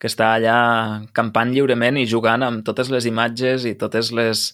que 0.00 0.10
està 0.10 0.32
allà 0.36 0.56
campant 1.14 1.52
lliurement 1.54 1.98
i 2.00 2.08
jugant 2.10 2.46
amb 2.46 2.64
totes 2.66 2.90
les 2.94 3.06
imatges 3.10 3.66
i 3.68 3.76
totes 3.78 4.12
les 4.14 4.48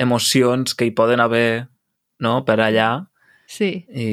emocions 0.00 0.76
que 0.76 0.88
hi 0.88 0.94
poden 0.96 1.20
haver 1.20 1.66
no, 2.22 2.38
per 2.46 2.60
allà 2.60 2.92
Sí. 3.52 3.84
i, 3.92 4.08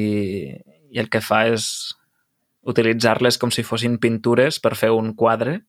i 0.92 1.00
el 1.00 1.08
que 1.08 1.22
fa 1.24 1.46
és 1.48 1.94
utilitzar-les 2.68 3.38
com 3.40 3.52
si 3.54 3.64
fossin 3.64 3.96
pintures 4.02 4.58
per 4.60 4.74
fer 4.76 4.90
un 4.92 5.14
quadre 5.16 5.62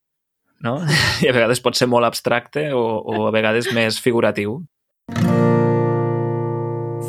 no? 0.63 0.79
I 1.23 1.29
a 1.29 1.35
vegades 1.35 1.61
pot 1.63 1.77
ser 1.77 1.89
molt 1.91 2.07
abstracte 2.07 2.69
o, 2.73 2.83
o 3.01 3.27
a 3.27 3.33
vegades 3.33 3.71
més 3.75 3.99
figuratiu. 4.01 4.61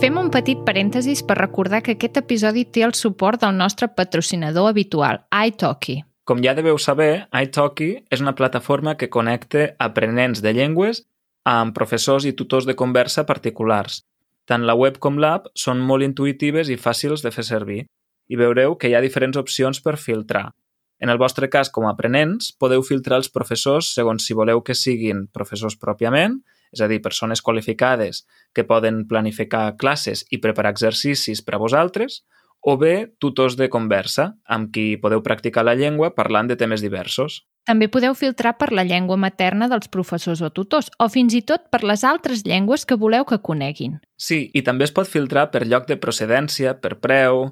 Fem 0.02 0.16
un 0.18 0.32
petit 0.34 0.58
parèntesis 0.66 1.20
per 1.22 1.36
recordar 1.38 1.82
que 1.86 1.94
aquest 1.94 2.16
episodi 2.18 2.64
té 2.66 2.82
el 2.82 2.96
suport 2.98 3.44
del 3.44 3.54
nostre 3.54 3.86
patrocinador 3.86 4.72
habitual, 4.72 5.20
iTalki. 5.30 6.00
Com 6.26 6.42
ja 6.42 6.56
deveu 6.58 6.78
saber, 6.78 7.28
iTalki 7.30 7.90
és 8.10 8.22
una 8.22 8.34
plataforma 8.38 8.96
que 8.98 9.10
connecta 9.10 9.68
aprenents 9.78 10.42
de 10.42 10.54
llengües 10.56 11.04
amb 11.46 11.74
professors 11.74 12.26
i 12.26 12.34
tutors 12.38 12.66
de 12.66 12.74
conversa 12.78 13.26
particulars. 13.26 14.02
Tant 14.46 14.66
la 14.66 14.74
web 14.78 14.98
com 14.98 15.18
l'app 15.22 15.48
són 15.54 15.82
molt 15.82 16.02
intuïtives 16.06 16.70
i 16.70 16.78
fàcils 16.78 17.22
de 17.22 17.30
fer 17.34 17.46
servir 17.46 17.84
i 18.30 18.38
veureu 18.38 18.74
que 18.78 18.90
hi 18.90 18.94
ha 18.94 19.02
diferents 19.04 19.38
opcions 19.38 19.82
per 19.82 19.98
filtrar. 19.98 20.48
En 21.02 21.10
el 21.10 21.18
vostre 21.18 21.48
cas, 21.50 21.66
com 21.74 21.88
a 21.88 21.96
aprenents, 21.96 22.52
podeu 22.62 22.84
filtrar 22.86 23.18
els 23.18 23.28
professors 23.34 23.88
segons 23.96 24.22
si 24.22 24.36
voleu 24.38 24.60
que 24.62 24.76
siguin 24.78 25.24
professors 25.34 25.74
pròpiament, 25.74 26.36
és 26.70 26.80
a 26.80 26.86
dir, 26.86 27.00
persones 27.02 27.42
qualificades 27.42 28.22
que 28.54 28.62
poden 28.64 29.02
planificar 29.10 29.72
classes 29.76 30.22
i 30.30 30.38
preparar 30.38 30.70
exercicis 30.70 31.42
per 31.42 31.56
a 31.56 31.60
vosaltres, 31.60 32.22
o 32.62 32.76
bé 32.78 33.10
tutors 33.18 33.56
de 33.58 33.66
conversa, 33.68 34.36
amb 34.46 34.70
qui 34.70 34.94
podeu 35.02 35.24
practicar 35.26 35.64
la 35.66 35.74
llengua 35.74 36.12
parlant 36.14 36.46
de 36.46 36.56
temes 36.56 36.84
diversos. 36.84 37.42
També 37.66 37.88
podeu 37.90 38.14
filtrar 38.14 38.54
per 38.58 38.70
la 38.74 38.84
llengua 38.86 39.18
materna 39.18 39.66
dels 39.70 39.90
professors 39.90 40.40
o 40.42 40.50
tutors, 40.54 40.90
o 41.02 41.08
fins 41.10 41.34
i 41.34 41.42
tot 41.42 41.66
per 41.70 41.82
les 41.82 42.06
altres 42.06 42.46
llengües 42.46 42.86
que 42.86 42.98
voleu 42.98 43.26
que 43.26 43.42
coneguin. 43.42 43.98
Sí, 44.14 44.44
i 44.54 44.62
també 44.62 44.86
es 44.86 44.94
pot 44.94 45.10
filtrar 45.10 45.48
per 45.50 45.66
lloc 45.66 45.90
de 45.90 45.98
procedència, 45.98 46.78
per 46.78 46.94
preu... 47.02 47.50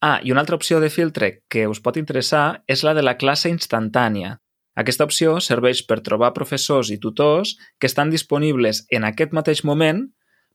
Ah, 0.00 0.20
i 0.22 0.30
una 0.30 0.40
altra 0.40 0.56
opció 0.56 0.78
de 0.80 0.90
filtre 0.90 1.42
que 1.50 1.66
us 1.66 1.80
pot 1.82 1.96
interessar 1.98 2.62
és 2.70 2.84
la 2.86 2.94
de 2.94 3.02
la 3.02 3.16
classe 3.18 3.50
instantània. 3.50 4.36
Aquesta 4.78 5.02
opció 5.08 5.40
serveix 5.42 5.82
per 5.86 6.04
trobar 6.06 6.36
professors 6.36 6.92
i 6.94 7.00
tutors 7.02 7.56
que 7.80 7.88
estan 7.90 8.12
disponibles 8.14 8.84
en 8.94 9.04
aquest 9.08 9.34
mateix 9.34 9.64
moment 9.66 10.04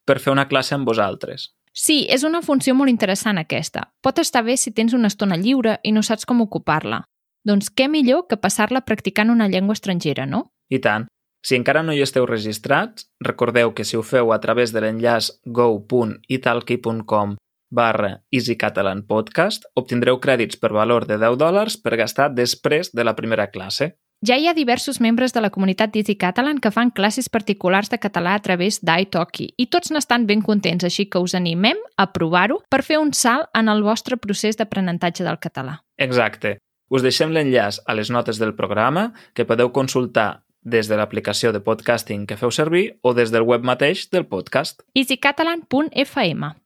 per 0.07 0.19
fer 0.23 0.31
una 0.31 0.47
classe 0.47 0.75
amb 0.75 0.87
vosaltres. 0.87 1.49
Sí, 1.73 2.05
és 2.07 2.23
una 2.23 2.41
funció 2.41 2.75
molt 2.77 2.91
interessant 2.91 3.41
aquesta. 3.41 3.89
Pot 4.01 4.21
estar 4.23 4.45
bé 4.47 4.55
si 4.55 4.71
tens 4.71 4.93
una 4.93 5.11
estona 5.11 5.35
lliure 5.35 5.79
i 5.83 5.91
no 5.91 6.03
saps 6.05 6.23
com 6.29 6.39
ocupar-la. 6.45 7.01
Doncs 7.43 7.67
què 7.75 7.89
millor 7.91 8.27
que 8.29 8.39
passar-la 8.39 8.85
practicant 8.87 9.33
una 9.33 9.49
llengua 9.51 9.75
estrangera, 9.75 10.25
no? 10.25 10.53
I 10.69 10.79
tant. 10.79 11.09
Si 11.43 11.57
encara 11.59 11.83
no 11.83 11.91
hi 11.91 11.99
esteu 11.99 12.23
registrats, 12.29 13.09
recordeu 13.19 13.73
que 13.75 13.83
si 13.83 13.97
ho 13.99 14.03
feu 14.07 14.31
a 14.31 14.39
través 14.39 14.71
de 14.71 14.79
l'enllaç 14.79 15.33
go.italki.com 15.43 17.35
barra 17.73 18.21
Easy 18.31 18.55
Catalan 18.55 19.01
Podcast, 19.09 19.65
obtindreu 19.73 20.19
crèdits 20.21 20.59
per 20.61 20.71
valor 20.71 21.07
de 21.09 21.17
10 21.17 21.39
dòlars 21.41 21.79
per 21.81 21.97
gastar 21.97 22.29
després 22.37 22.93
de 22.93 23.03
la 23.03 23.15
primera 23.17 23.49
classe. 23.49 23.95
Ja 24.23 24.37
hi 24.39 24.45
ha 24.47 24.53
diversos 24.55 25.01
membres 25.03 25.33
de 25.35 25.41
la 25.43 25.49
comunitat 25.51 25.91
d'Easy 25.91 26.15
Catalan 26.15 26.61
que 26.63 26.71
fan 26.71 26.93
classes 26.95 27.27
particulars 27.33 27.89
de 27.91 27.99
català 27.99 28.37
a 28.37 28.43
través 28.45 28.77
d'iTalki 28.79 29.49
i 29.57 29.65
tots 29.67 29.91
n'estan 29.91 30.29
ben 30.29 30.45
contents, 30.45 30.85
així 30.85 31.09
que 31.09 31.19
us 31.19 31.35
animem 31.35 31.81
a 31.97 32.07
provar-ho 32.13 32.61
per 32.71 32.83
fer 32.87 33.01
un 33.01 33.11
salt 33.11 33.49
en 33.57 33.67
el 33.67 33.83
vostre 33.83 34.15
procés 34.15 34.55
d'aprenentatge 34.55 35.27
del 35.27 35.41
català. 35.43 35.81
Exacte. 35.97 36.59
Us 36.93 37.03
deixem 37.03 37.33
l'enllaç 37.35 37.81
a 37.83 37.97
les 37.97 38.13
notes 38.13 38.39
del 38.39 38.55
programa 38.55 39.09
que 39.33 39.49
podeu 39.49 39.73
consultar 39.73 40.45
des 40.63 40.87
de 40.87 40.95
l'aplicació 40.95 41.51
de 41.51 41.59
podcasting 41.59 42.27
que 42.29 42.39
feu 42.39 42.51
servir 42.51 42.99
o 43.01 43.11
des 43.17 43.33
del 43.33 43.43
web 43.43 43.65
mateix 43.67 44.07
del 44.13 44.29
podcast. 44.29 44.85
easycatalan.fm 44.93 46.62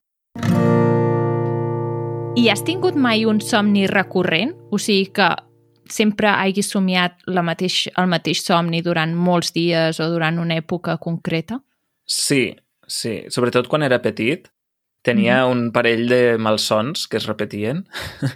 i 2.37 2.49
has 2.51 2.61
tingut 2.61 2.95
mai 2.95 3.25
un 3.25 3.39
somni 3.41 3.87
recurrent? 3.89 4.53
O 4.69 4.77
sigui 4.77 5.09
que 5.15 5.27
sempre 5.89 6.29
hagis 6.29 6.69
somiat 6.69 7.23
la 7.33 7.41
mateix, 7.41 7.87
el 7.97 8.09
mateix 8.11 8.43
somni 8.45 8.83
durant 8.85 9.15
molts 9.15 9.53
dies 9.55 9.97
o 10.03 10.09
durant 10.11 10.37
una 10.43 10.59
època 10.61 10.97
concreta? 11.01 11.61
Sí, 12.05 12.51
sí. 12.85 13.23
Sobretot 13.33 13.69
quan 13.71 13.85
era 13.87 14.01
petit, 14.03 14.51
tenia 15.01 15.39
mm. 15.45 15.53
un 15.53 15.71
parell 15.73 16.05
de 16.11 16.21
malsons 16.37 17.07
que 17.09 17.17
es 17.17 17.25
repetien. 17.25 17.85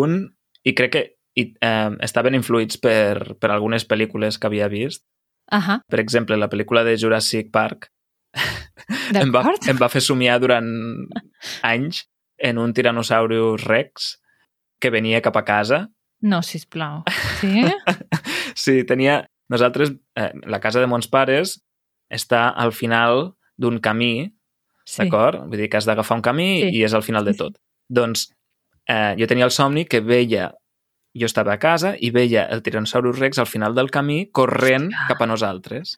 un, 0.00 0.20
i 0.62 0.76
crec 0.78 0.94
que 0.94 1.04
i, 1.34 1.48
eh, 1.66 1.90
estaven 2.06 2.38
influïts 2.38 2.78
per, 2.82 3.34
per 3.40 3.50
algunes 3.50 3.88
pel·lícules 3.90 4.38
que 4.38 4.50
havia 4.50 4.70
vist. 4.70 5.02
Uh 5.50 5.58
-huh. 5.58 5.80
Per 5.90 5.98
exemple, 5.98 6.36
la 6.36 6.48
pel·lícula 6.48 6.84
de 6.84 6.96
Jurassic 6.96 7.50
Park 7.50 7.90
em 9.18 9.34
va, 9.34 9.42
em 9.66 9.76
va 9.76 9.88
fer 9.88 10.00
somiar 10.00 10.38
durant 10.38 10.70
anys 11.74 12.06
en 12.40 12.58
un 12.58 12.72
Tyrannosaurus 12.74 13.64
Rex 13.64 14.16
que 14.80 14.90
venia 14.90 15.20
cap 15.22 15.36
a 15.36 15.44
casa. 15.44 15.90
No, 16.20 16.42
si 16.42 16.58
plau. 16.66 17.04
Sí? 17.40 17.64
sí, 18.54 18.82
tenia... 18.84 19.26
Nosaltres, 19.50 19.90
eh, 20.14 20.30
la 20.46 20.60
casa 20.62 20.78
de 20.78 20.86
mons 20.86 21.08
pares 21.10 21.56
està 22.06 22.44
al 22.54 22.70
final 22.70 23.32
d'un 23.58 23.80
camí, 23.82 24.30
sí. 24.84 25.00
d'acord? 25.00 25.42
Vull 25.50 25.58
dir 25.58 25.66
que 25.66 25.80
has 25.80 25.88
d'agafar 25.88 26.20
un 26.20 26.22
camí 26.22 26.52
sí. 26.62 26.68
i 26.78 26.84
és 26.86 26.94
al 26.94 27.02
final 27.02 27.26
de 27.26 27.34
tot. 27.34 27.58
Doncs 27.90 28.28
eh, 28.86 29.16
jo 29.18 29.26
tenia 29.26 29.48
el 29.48 29.50
somni 29.50 29.88
que 29.90 29.98
veia 30.06 30.52
jo 31.18 31.26
estava 31.26 31.56
a 31.56 31.58
casa 31.58 31.96
i 31.98 32.12
veia 32.14 32.46
el 32.46 32.62
Tyrannosaurus 32.62 33.18
Rex 33.18 33.42
al 33.42 33.50
final 33.50 33.74
del 33.74 33.90
camí 33.90 34.20
corrent 34.30 34.86
Hòstia. 34.86 35.08
cap 35.10 35.26
a 35.26 35.30
nosaltres. 35.32 35.96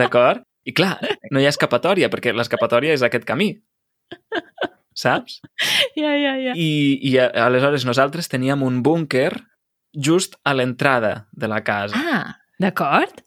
D'acord? 0.00 0.48
I 0.64 0.72
clar, 0.72 0.96
no 1.30 1.42
hi 1.42 1.44
ha 1.44 1.52
escapatòria, 1.52 2.08
perquè 2.08 2.32
l'escapatòria 2.32 2.96
és 2.96 3.04
aquest 3.04 3.28
camí 3.28 3.52
saps? 4.94 5.40
Ja, 5.98 6.14
ja, 6.16 6.36
ja. 6.38 6.54
I, 6.56 6.98
I 7.02 7.18
aleshores 7.18 7.84
nosaltres 7.86 8.30
teníem 8.32 8.62
un 8.62 8.82
búnquer 8.86 9.32
just 9.94 10.38
a 10.44 10.54
l'entrada 10.54 11.28
de 11.32 11.50
la 11.50 11.62
casa. 11.66 11.98
Ah, 11.98 12.38
d'acord. 12.58 13.22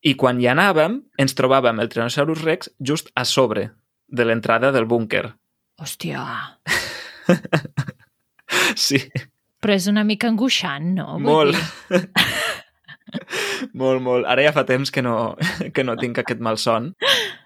I 0.00 0.14
quan 0.16 0.40
hi 0.40 0.48
anàvem, 0.48 1.02
ens 1.20 1.36
trobàvem 1.36 1.80
el 1.80 1.90
Tyrannosaurus 1.92 2.40
Rex 2.44 2.72
just 2.80 3.12
a 3.14 3.26
sobre 3.28 3.68
de 4.08 4.24
l'entrada 4.24 4.72
del 4.72 4.88
búnquer. 4.88 5.26
Hòstia. 5.80 6.24
sí. 8.88 9.00
Però 9.60 9.76
és 9.76 9.86
una 9.92 10.04
mica 10.08 10.28
angoixant, 10.32 10.94
no? 10.96 11.18
Vull 11.20 11.52
molt. 11.52 12.00
molt, 13.80 14.00
molt. 14.02 14.28
Ara 14.28 14.46
ja 14.48 14.54
fa 14.56 14.64
temps 14.68 14.92
que 14.92 15.04
no, 15.04 15.34
que 15.76 15.84
no 15.84 15.96
tinc 16.00 16.22
aquest 16.22 16.40
malson, 16.40 16.94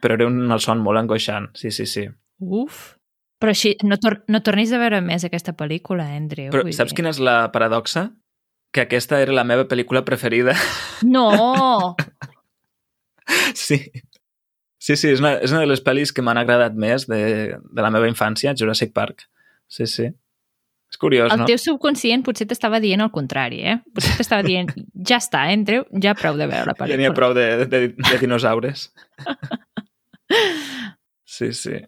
però 0.03 0.19
era 0.19 0.29
un 0.31 0.45
malson 0.51 0.83
molt 0.85 1.03
angoixant. 1.03 1.51
Sí, 1.59 1.75
sí, 1.75 1.89
sí. 1.91 2.07
Uf. 2.39 2.95
Però 3.45 3.53
així, 3.53 3.75
no, 3.85 3.99
tor 4.01 4.23
no 4.33 4.41
tornis 4.41 4.71
a 4.73 4.79
veure 4.81 5.03
més 5.05 5.27
aquesta 5.27 5.53
pel·lícula, 5.53 6.07
Andreu. 6.17 6.49
Però 6.55 6.65
saps 6.73 6.95
dir. 6.95 6.97
quina 6.97 7.11
és 7.13 7.21
la 7.21 7.37
paradoxa? 7.53 8.07
Que 8.73 8.87
aquesta 8.87 9.21
era 9.21 9.35
la 9.37 9.45
meva 9.45 9.67
pel·lícula 9.69 10.01
preferida. 10.07 10.55
No! 11.05 11.93
sí. 13.67 13.83
Sí, 14.81 14.97
sí, 14.97 15.13
és 15.13 15.21
una, 15.21 15.35
és 15.45 15.53
una 15.53 15.61
de 15.61 15.69
les 15.69 15.85
pel·lis 15.85 16.13
que 16.17 16.25
m'han 16.25 16.41
agradat 16.41 16.73
més 16.73 17.05
de, 17.09 17.21
de 17.61 17.85
la 17.85 17.93
meva 17.93 18.09
infància, 18.09 18.57
Jurassic 18.57 18.97
Park. 18.97 19.29
Sí, 19.69 19.85
sí. 19.93 20.09
És 20.89 21.01
curiós, 21.01 21.29
el 21.29 21.43
no? 21.43 21.45
El 21.45 21.53
teu 21.53 21.61
subconscient 21.61 22.25
potser 22.25 22.49
t'estava 22.49 22.81
dient 22.81 23.05
el 23.05 23.13
contrari, 23.13 23.61
eh? 23.61 23.79
Potser 23.93 24.17
t'estava 24.23 24.45
dient, 24.47 24.73
ja 25.05 25.21
està, 25.21 25.45
Andreu, 25.53 25.85
ja 26.01 26.17
prou 26.17 26.41
de 26.41 26.49
veure 26.49 26.73
la 26.73 26.77
pel·lícula. 26.79 26.97
Ja 26.97 27.01
n'hi 27.01 27.13
ha 27.13 27.17
prou 27.17 27.37
de, 27.37 27.49
de, 27.69 27.81
de 27.93 28.21
dinosaures. 28.25 28.89
sí, 31.37 31.53
sí. 31.53 31.85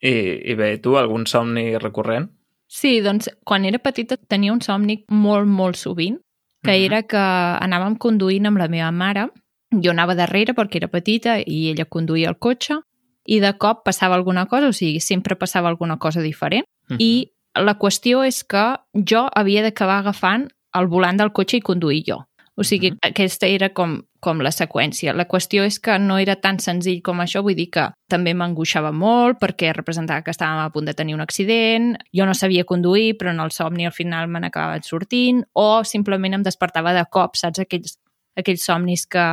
I, 0.00 0.14
I 0.52 0.54
bé, 0.54 0.78
tu, 0.82 0.96
algun 0.96 1.26
somni 1.26 1.76
recurrent? 1.78 2.28
Sí, 2.68 3.00
doncs 3.00 3.30
quan 3.48 3.64
era 3.64 3.80
petita 3.80 4.16
tenia 4.16 4.52
un 4.52 4.60
somni 4.60 5.00
molt, 5.08 5.48
molt 5.48 5.76
sovint, 5.76 6.18
que 6.62 6.70
uh 6.70 6.76
-huh. 6.76 6.84
era 6.86 7.02
que 7.02 7.16
anàvem 7.18 7.96
conduint 7.96 8.46
amb 8.46 8.58
la 8.58 8.68
meva 8.68 8.90
mare, 8.90 9.28
jo 9.72 9.90
anava 9.90 10.14
darrere 10.14 10.54
perquè 10.54 10.76
era 10.76 10.88
petita 10.88 11.38
i 11.38 11.70
ella 11.70 11.84
conduïa 11.84 12.28
el 12.28 12.38
cotxe, 12.38 12.80
i 13.26 13.40
de 13.40 13.52
cop 13.58 13.84
passava 13.84 14.14
alguna 14.14 14.46
cosa, 14.46 14.68
o 14.68 14.72
sigui, 14.72 15.00
sempre 15.00 15.36
passava 15.36 15.68
alguna 15.68 15.98
cosa 15.98 16.20
diferent, 16.20 16.64
uh 16.90 16.96
-huh. 16.96 16.96
i 16.98 17.32
la 17.54 17.78
qüestió 17.78 18.24
és 18.26 18.44
que 18.44 18.76
jo 18.94 19.28
havia 19.34 19.62
d'acabar 19.62 19.98
agafant 19.98 20.48
el 20.74 20.86
volant 20.86 21.18
del 21.18 21.32
cotxe 21.32 21.56
i 21.56 21.60
conduir 21.60 22.04
jo. 22.06 22.24
O 22.54 22.64
sigui, 22.64 22.90
uh 22.90 22.94
-huh. 22.94 23.10
aquesta 23.10 23.46
era 23.46 23.68
com, 23.70 24.02
com 24.20 24.40
la 24.42 24.50
seqüència. 24.54 25.14
La 25.14 25.28
qüestió 25.30 25.64
és 25.66 25.78
que 25.82 25.98
no 26.02 26.18
era 26.18 26.36
tan 26.42 26.58
senzill 26.62 27.00
com 27.06 27.20
això, 27.22 27.42
vull 27.46 27.56
dir 27.58 27.68
que 27.74 27.86
també 28.10 28.34
m'angoixava 28.34 28.90
molt 28.92 29.38
perquè 29.42 29.72
representava 29.76 30.24
que 30.26 30.34
estàvem 30.34 30.62
a 30.62 30.72
punt 30.74 30.88
de 30.88 30.94
tenir 30.98 31.14
un 31.14 31.22
accident, 31.24 31.92
jo 32.14 32.26
no 32.26 32.34
sabia 32.34 32.66
conduir, 32.68 33.16
però 33.18 33.34
en 33.34 33.42
el 33.44 33.54
somni 33.54 33.86
al 33.86 33.94
final 33.94 34.28
me 34.28 34.42
n'acabaven 34.42 34.86
sortint, 34.86 35.44
o 35.54 35.84
simplement 35.84 36.38
em 36.38 36.46
despertava 36.46 36.94
de 36.96 37.04
cop, 37.10 37.38
saps? 37.38 37.62
Aquells, 37.62 37.98
aquells 38.38 38.66
somnis 38.66 39.06
que 39.06 39.28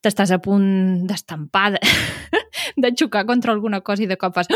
t'estàs 0.00 0.32
a 0.32 0.40
punt 0.40 1.04
d'estampar, 1.08 1.68
de, 1.76 1.80
de 2.82 2.94
xocar 2.96 3.26
contra 3.28 3.52
alguna 3.52 3.82
cosa 3.84 4.04
i 4.04 4.10
de 4.10 4.18
cop 4.20 4.34
fas... 4.36 4.48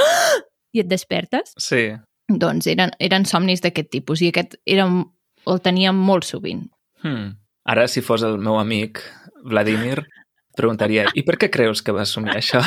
i 0.75 0.83
et 0.83 0.89
despertes. 0.91 1.53
Sí. 1.61 1.91
Doncs 2.29 2.67
eren, 2.73 2.95
eren 2.99 3.29
somnis 3.29 3.61
d'aquest 3.63 3.93
tipus 3.93 4.25
i 4.25 4.33
aquest 4.33 4.57
era, 4.65 4.89
el 4.89 5.61
tenia 5.65 5.93
molt 5.93 6.25
sovint. 6.25 6.65
Hmm. 7.05 7.35
Ara, 7.65 7.89
si 7.89 8.03
fos 8.05 8.23
el 8.27 8.37
meu 8.39 8.59
amic 8.61 9.01
Vladimir, 9.45 10.05
preguntaria 10.57 11.07
i 11.17 11.25
per 11.25 11.39
què 11.41 11.51
creus 11.53 11.83
que 11.83 11.95
vas 11.97 12.13
somiar 12.13 12.37
això? 12.39 12.61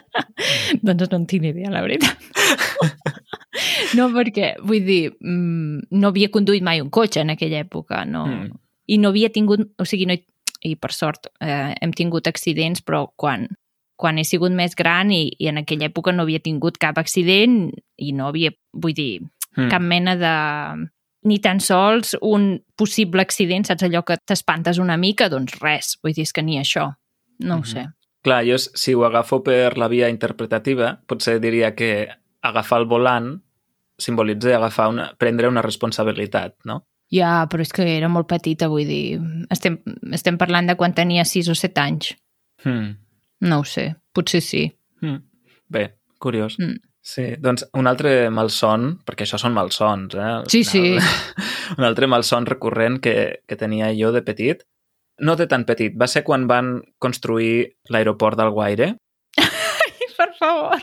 doncs 0.86 1.08
no 1.10 1.20
en 1.20 1.26
tinc 1.30 1.48
idea, 1.48 1.72
la 1.72 1.82
veritat. 1.84 2.20
no, 3.98 4.08
perquè, 4.14 4.54
vull 4.60 4.84
dir, 4.84 5.02
mm, 5.16 5.88
no 5.96 6.12
havia 6.12 6.30
conduït 6.32 6.64
mai 6.64 6.82
un 6.84 6.90
cotxe 6.92 7.22
en 7.24 7.32
aquella 7.34 7.62
època, 7.64 8.04
no? 8.04 8.26
Mm. 8.28 8.56
I 8.92 8.98
no 9.02 9.10
havia 9.10 9.32
tingut, 9.34 9.64
o 9.80 9.86
sigui, 9.88 10.06
no, 10.06 10.16
i 10.66 10.74
per 10.80 10.92
sort 10.94 11.30
eh, 11.40 11.74
hem 11.80 11.94
tingut 11.96 12.28
accidents, 12.28 12.84
però 12.84 13.06
quan, 13.16 13.48
quan 13.96 14.20
he 14.20 14.24
sigut 14.28 14.54
més 14.54 14.76
gran 14.78 15.10
i, 15.14 15.30
i 15.38 15.48
en 15.50 15.62
aquella 15.62 15.88
època 15.88 16.14
no 16.14 16.26
havia 16.26 16.42
tingut 16.44 16.78
cap 16.82 17.00
accident 17.00 17.72
i 17.96 18.12
no 18.12 18.28
havia, 18.30 18.52
vull 18.76 18.94
dir, 18.96 19.24
mm. 19.56 19.70
cap 19.72 19.82
mena 19.82 20.16
de 20.20 20.36
ni 21.26 21.40
tan 21.42 21.60
sols 21.60 22.14
un 22.22 22.54
possible 22.78 23.22
accident, 23.22 23.66
saps 23.66 23.86
allò 23.86 24.04
que 24.06 24.16
t'espantes 24.24 24.78
una 24.82 24.96
mica? 24.96 25.28
Doncs 25.32 25.58
res, 25.60 25.96
vull 26.02 26.14
dir, 26.14 26.26
és 26.28 26.32
que 26.32 26.42
ni 26.42 26.60
això. 26.60 26.92
No 27.38 27.44
mm 27.44 27.48
-hmm. 27.48 27.52
ho 27.52 27.58
mhm. 27.58 27.64
sé. 27.72 27.86
Clar, 28.22 28.44
jo 28.44 28.58
si 28.58 28.94
ho 28.94 29.04
agafo 29.04 29.42
per 29.42 29.78
la 29.78 29.88
via 29.88 30.08
interpretativa, 30.08 31.00
potser 31.06 31.40
diria 31.40 31.74
que 31.74 32.08
agafar 32.42 32.80
el 32.80 32.86
volant 32.86 33.42
simbolitza 33.98 34.56
agafar 34.56 34.88
una, 34.88 35.14
prendre 35.18 35.48
una 35.48 35.62
responsabilitat, 35.62 36.56
no? 36.64 36.84
Ja, 37.12 37.46
però 37.50 37.62
és 37.62 37.72
que 37.72 37.84
era 37.96 38.08
molt 38.08 38.26
petita, 38.26 38.68
vull 38.68 38.86
dir... 38.88 39.20
Estem, 39.50 39.78
estem 40.12 40.36
parlant 40.38 40.66
de 40.66 40.74
quan 40.74 40.94
tenia 40.94 41.24
6 41.24 41.48
o 41.52 41.54
7 41.54 41.80
anys. 41.80 42.16
Hmm. 42.64 42.96
No 43.46 43.60
ho 43.60 43.64
sé, 43.64 43.94
potser 44.12 44.42
sí. 44.42 44.64
Hmm. 45.00 45.22
Bé, 45.68 45.86
curiós. 46.18 46.58
Mm. 46.58 46.80
Sí, 47.06 47.22
doncs 47.38 47.62
un 47.78 47.86
altre 47.86 48.30
malson, 48.34 48.96
perquè 49.06 49.22
això 49.28 49.38
són 49.38 49.54
malsons, 49.54 50.16
eh? 50.18 50.30
al 50.40 50.48
Sí, 50.50 50.64
final. 50.66 51.06
Un 51.78 51.84
altre 51.86 52.06
malson 52.10 52.46
recurrent 52.46 52.98
que, 53.02 53.12
que 53.46 53.56
tenia 53.58 53.92
jo 53.94 54.10
de 54.14 54.22
petit, 54.26 54.64
no 55.22 55.36
de 55.38 55.46
tan 55.46 55.64
petit, 55.68 55.94
va 55.98 56.06
ser 56.10 56.24
quan 56.26 56.48
van 56.50 56.80
construir 57.02 57.76
l'aeroport 57.94 58.36
d'Alguaire, 58.38 58.96
Per 60.16 60.30
favor. 60.38 60.80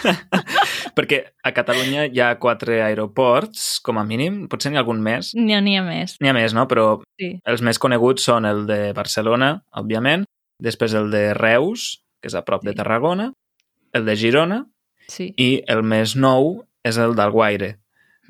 perquè 0.96 1.18
a 1.44 1.50
Catalunya 1.52 2.06
hi 2.08 2.20
ha 2.24 2.30
quatre 2.40 2.78
aeroports, 2.82 3.78
com 3.84 3.98
a 4.00 4.04
mínim, 4.08 4.46
potser 4.50 4.70
n'hi 4.72 4.78
ha 4.78 4.82
algun 4.84 5.02
més. 5.04 5.34
N'hi 5.36 5.52
ha, 5.54 5.60
ha 5.60 5.84
més. 5.84 6.14
N'hi 6.20 6.30
ha 6.30 6.34
més, 6.36 6.54
no? 6.56 6.64
Però 6.70 6.86
Sí. 7.20 7.34
els 7.44 7.60
més 7.62 7.78
coneguts 7.78 8.24
són 8.24 8.46
el 8.48 8.64
de 8.66 8.92
Barcelona, 8.96 9.58
òbviament, 9.76 10.24
després 10.62 10.94
el 10.96 11.10
de 11.12 11.34
Reus, 11.36 12.00
que 12.22 12.28
és 12.32 12.34
a 12.34 12.42
prop 12.46 12.64
de 12.64 12.72
Sí. 12.72 12.78
Tarragona, 12.80 13.32
el 13.92 14.04
de 14.08 14.16
Girona, 14.16 14.62
Sí. 15.10 15.32
i 15.36 15.62
el 15.66 15.82
més 15.82 16.14
nou 16.16 16.60
és 16.86 16.96
el 17.02 17.16
d'Alguaire, 17.18 17.76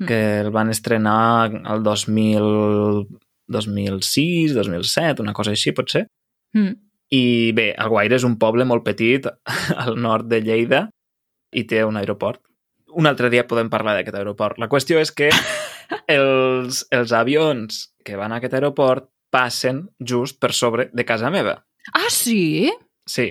Mm. 0.01 0.07
que 0.07 0.39
el 0.41 0.49
van 0.49 0.71
estrenar 0.73 1.51
el 1.53 1.83
2000, 1.85 3.05
2006, 3.45 4.53
2007, 4.55 5.21
una 5.21 5.33
cosa 5.33 5.51
així, 5.51 5.73
potser. 5.77 6.07
Mm. 6.57 6.71
I 7.11 7.51
bé, 7.53 7.67
Alguaire 7.77 8.15
és 8.17 8.23
un 8.25 8.37
poble 8.39 8.65
molt 8.65 8.83
petit 8.87 9.27
al 9.83 9.97
nord 10.01 10.25
de 10.31 10.39
Lleida 10.41 10.85
i 11.53 11.65
té 11.67 11.83
un 11.85 11.99
aeroport. 11.99 12.41
Un 12.95 13.05
altre 13.07 13.29
dia 13.29 13.45
podem 13.47 13.69
parlar 13.69 13.93
d'aquest 13.97 14.17
aeroport. 14.17 14.57
La 14.59 14.69
qüestió 14.71 14.97
és 14.99 15.11
que 15.11 15.29
els, 16.11 16.85
els 16.91 17.11
avions 17.15 17.91
que 18.03 18.17
van 18.17 18.31
a 18.31 18.39
aquest 18.41 18.55
aeroport 18.57 19.09
passen 19.31 19.85
just 19.99 20.39
per 20.41 20.51
sobre 20.55 20.89
de 20.93 21.05
casa 21.05 21.29
meva. 21.31 21.59
Ah, 21.93 22.09
sí? 22.09 22.71
Sí. 23.07 23.29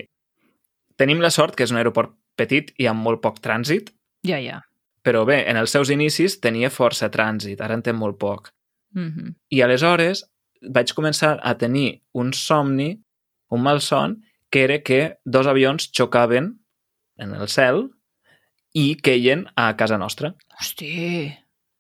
Tenim 1.00 1.21
la 1.25 1.30
sort 1.33 1.57
que 1.57 1.64
és 1.64 1.73
un 1.73 1.80
aeroport 1.80 2.14
petit 2.40 2.73
i 2.80 2.88
amb 2.90 3.04
molt 3.04 3.20
poc 3.23 3.38
trànsit, 3.44 3.92
Ja, 4.26 4.38
ja. 4.40 4.62
però 5.04 5.25
bé, 5.28 5.42
en 5.50 5.56
els 5.61 5.70
seus 5.76 5.90
inicis 5.92 6.38
tenia 6.40 6.70
força 6.73 7.11
trànsit, 7.12 7.61
ara 7.61 7.75
en 7.76 7.82
té 7.85 7.92
molt 7.92 8.18
poc. 8.18 8.50
Mm 8.94 9.09
-hmm. 9.12 9.35
I 9.50 9.62
aleshores 9.62 10.25
vaig 10.75 10.92
començar 10.94 11.38
a 11.42 11.54
tenir 11.56 12.02
un 12.12 12.32
somni, 12.32 13.00
un 13.50 13.62
malson, 13.62 14.18
que 14.50 14.64
era 14.64 14.78
que 14.82 15.18
dos 15.25 15.47
avions 15.47 15.90
xocaven 15.97 16.59
en 17.18 17.35
el 17.35 17.49
cel 17.49 17.88
i 18.75 18.97
queien 18.97 19.47
a 19.56 19.76
casa 19.76 19.97
nostra. 19.99 20.35
Hosti. 20.61 21.32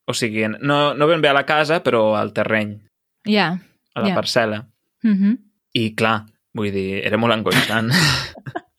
O 0.06 0.12
sigui, 0.14 0.46
no, 0.60 0.94
no 0.94 1.06
ben 1.06 1.20
bé 1.20 1.28
a 1.28 1.32
la 1.32 1.44
casa, 1.46 1.82
però 1.82 2.14
al 2.16 2.32
terreny, 2.32 2.80
Ja. 3.24 3.58
a 3.94 4.00
la 4.00 4.08
Ja. 4.08 4.14
parcel·la. 4.16 4.64
Mm 5.02 5.14
-hmm. 5.16 5.38
I 5.72 5.94
clar, 5.94 6.26
vull 6.54 6.70
dir, 6.72 7.04
era 7.06 7.16
molt 7.16 7.32
angoixant. 7.32 7.90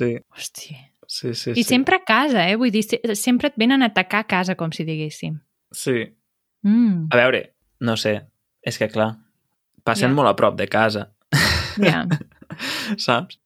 sí, 0.00 0.16
Hosti. 0.36 0.76
sí, 1.06 1.34
sí. 1.34 1.50
I 1.50 1.62
sí. 1.62 1.64
sempre 1.68 1.96
a 1.96 2.04
casa, 2.04 2.48
eh? 2.48 2.56
Vull 2.56 2.70
dir, 2.72 2.82
se- 2.86 3.00
sempre 3.18 3.48
et 3.52 3.56
venen 3.60 3.82
a 3.82 3.90
atacar 3.92 4.20
a 4.24 4.28
casa, 4.30 4.54
com 4.56 4.72
si 4.72 4.84
diguéssim. 4.88 5.40
Sí. 5.72 6.06
Mm. 6.62 7.08
A 7.10 7.16
veure, 7.16 7.42
no 7.80 7.96
sé, 7.96 8.14
és 8.62 8.78
que 8.78 8.88
clar, 8.88 9.12
passen 9.84 10.10
Ja. 10.10 10.14
molt 10.14 10.28
a 10.28 10.36
prop 10.36 10.56
de 10.58 10.68
casa, 10.68 11.10
Ja. 11.80 12.06
saps? 12.96 13.38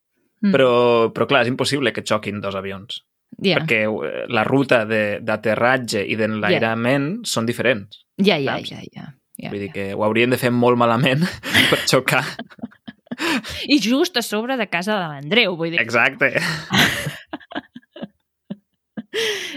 Mm. 0.42 0.52
Però, 0.52 0.70
però 1.14 1.26
clar, 1.26 1.42
és 1.44 1.48
impossible 1.48 1.92
que 1.92 2.02
xoquin 2.04 2.40
dos 2.40 2.54
avions. 2.54 3.02
Ja. 3.42 3.56
perquè 3.58 3.80
eh, 3.88 4.26
la 4.30 4.44
ruta 4.46 4.84
de- 4.86 5.18
d'aterratge 5.20 6.04
i 6.06 6.14
d'enlairament 6.14 7.24
són 7.26 7.46
diferents. 7.48 8.04
Ja, 8.22 8.36
ja, 8.38 8.60
ja, 8.62 8.78
ja. 8.92 9.08
Vull 9.50 9.58
dir 9.58 9.66
ja. 9.68 9.72
que 9.74 9.86
ho 9.94 10.04
haurien 10.06 10.30
de 10.30 10.38
fer 10.38 10.52
molt 10.54 10.78
malament 10.78 11.24
per 11.70 11.80
xocar. 11.90 12.22
I 13.74 13.78
just 13.80 14.16
a 14.16 14.22
sobre 14.22 14.56
de 14.56 14.66
casa 14.68 14.94
de 14.98 15.06
l'Andreu, 15.08 15.56
vull 15.56 15.70
dir, 15.74 15.80
Exacte. 15.80 16.32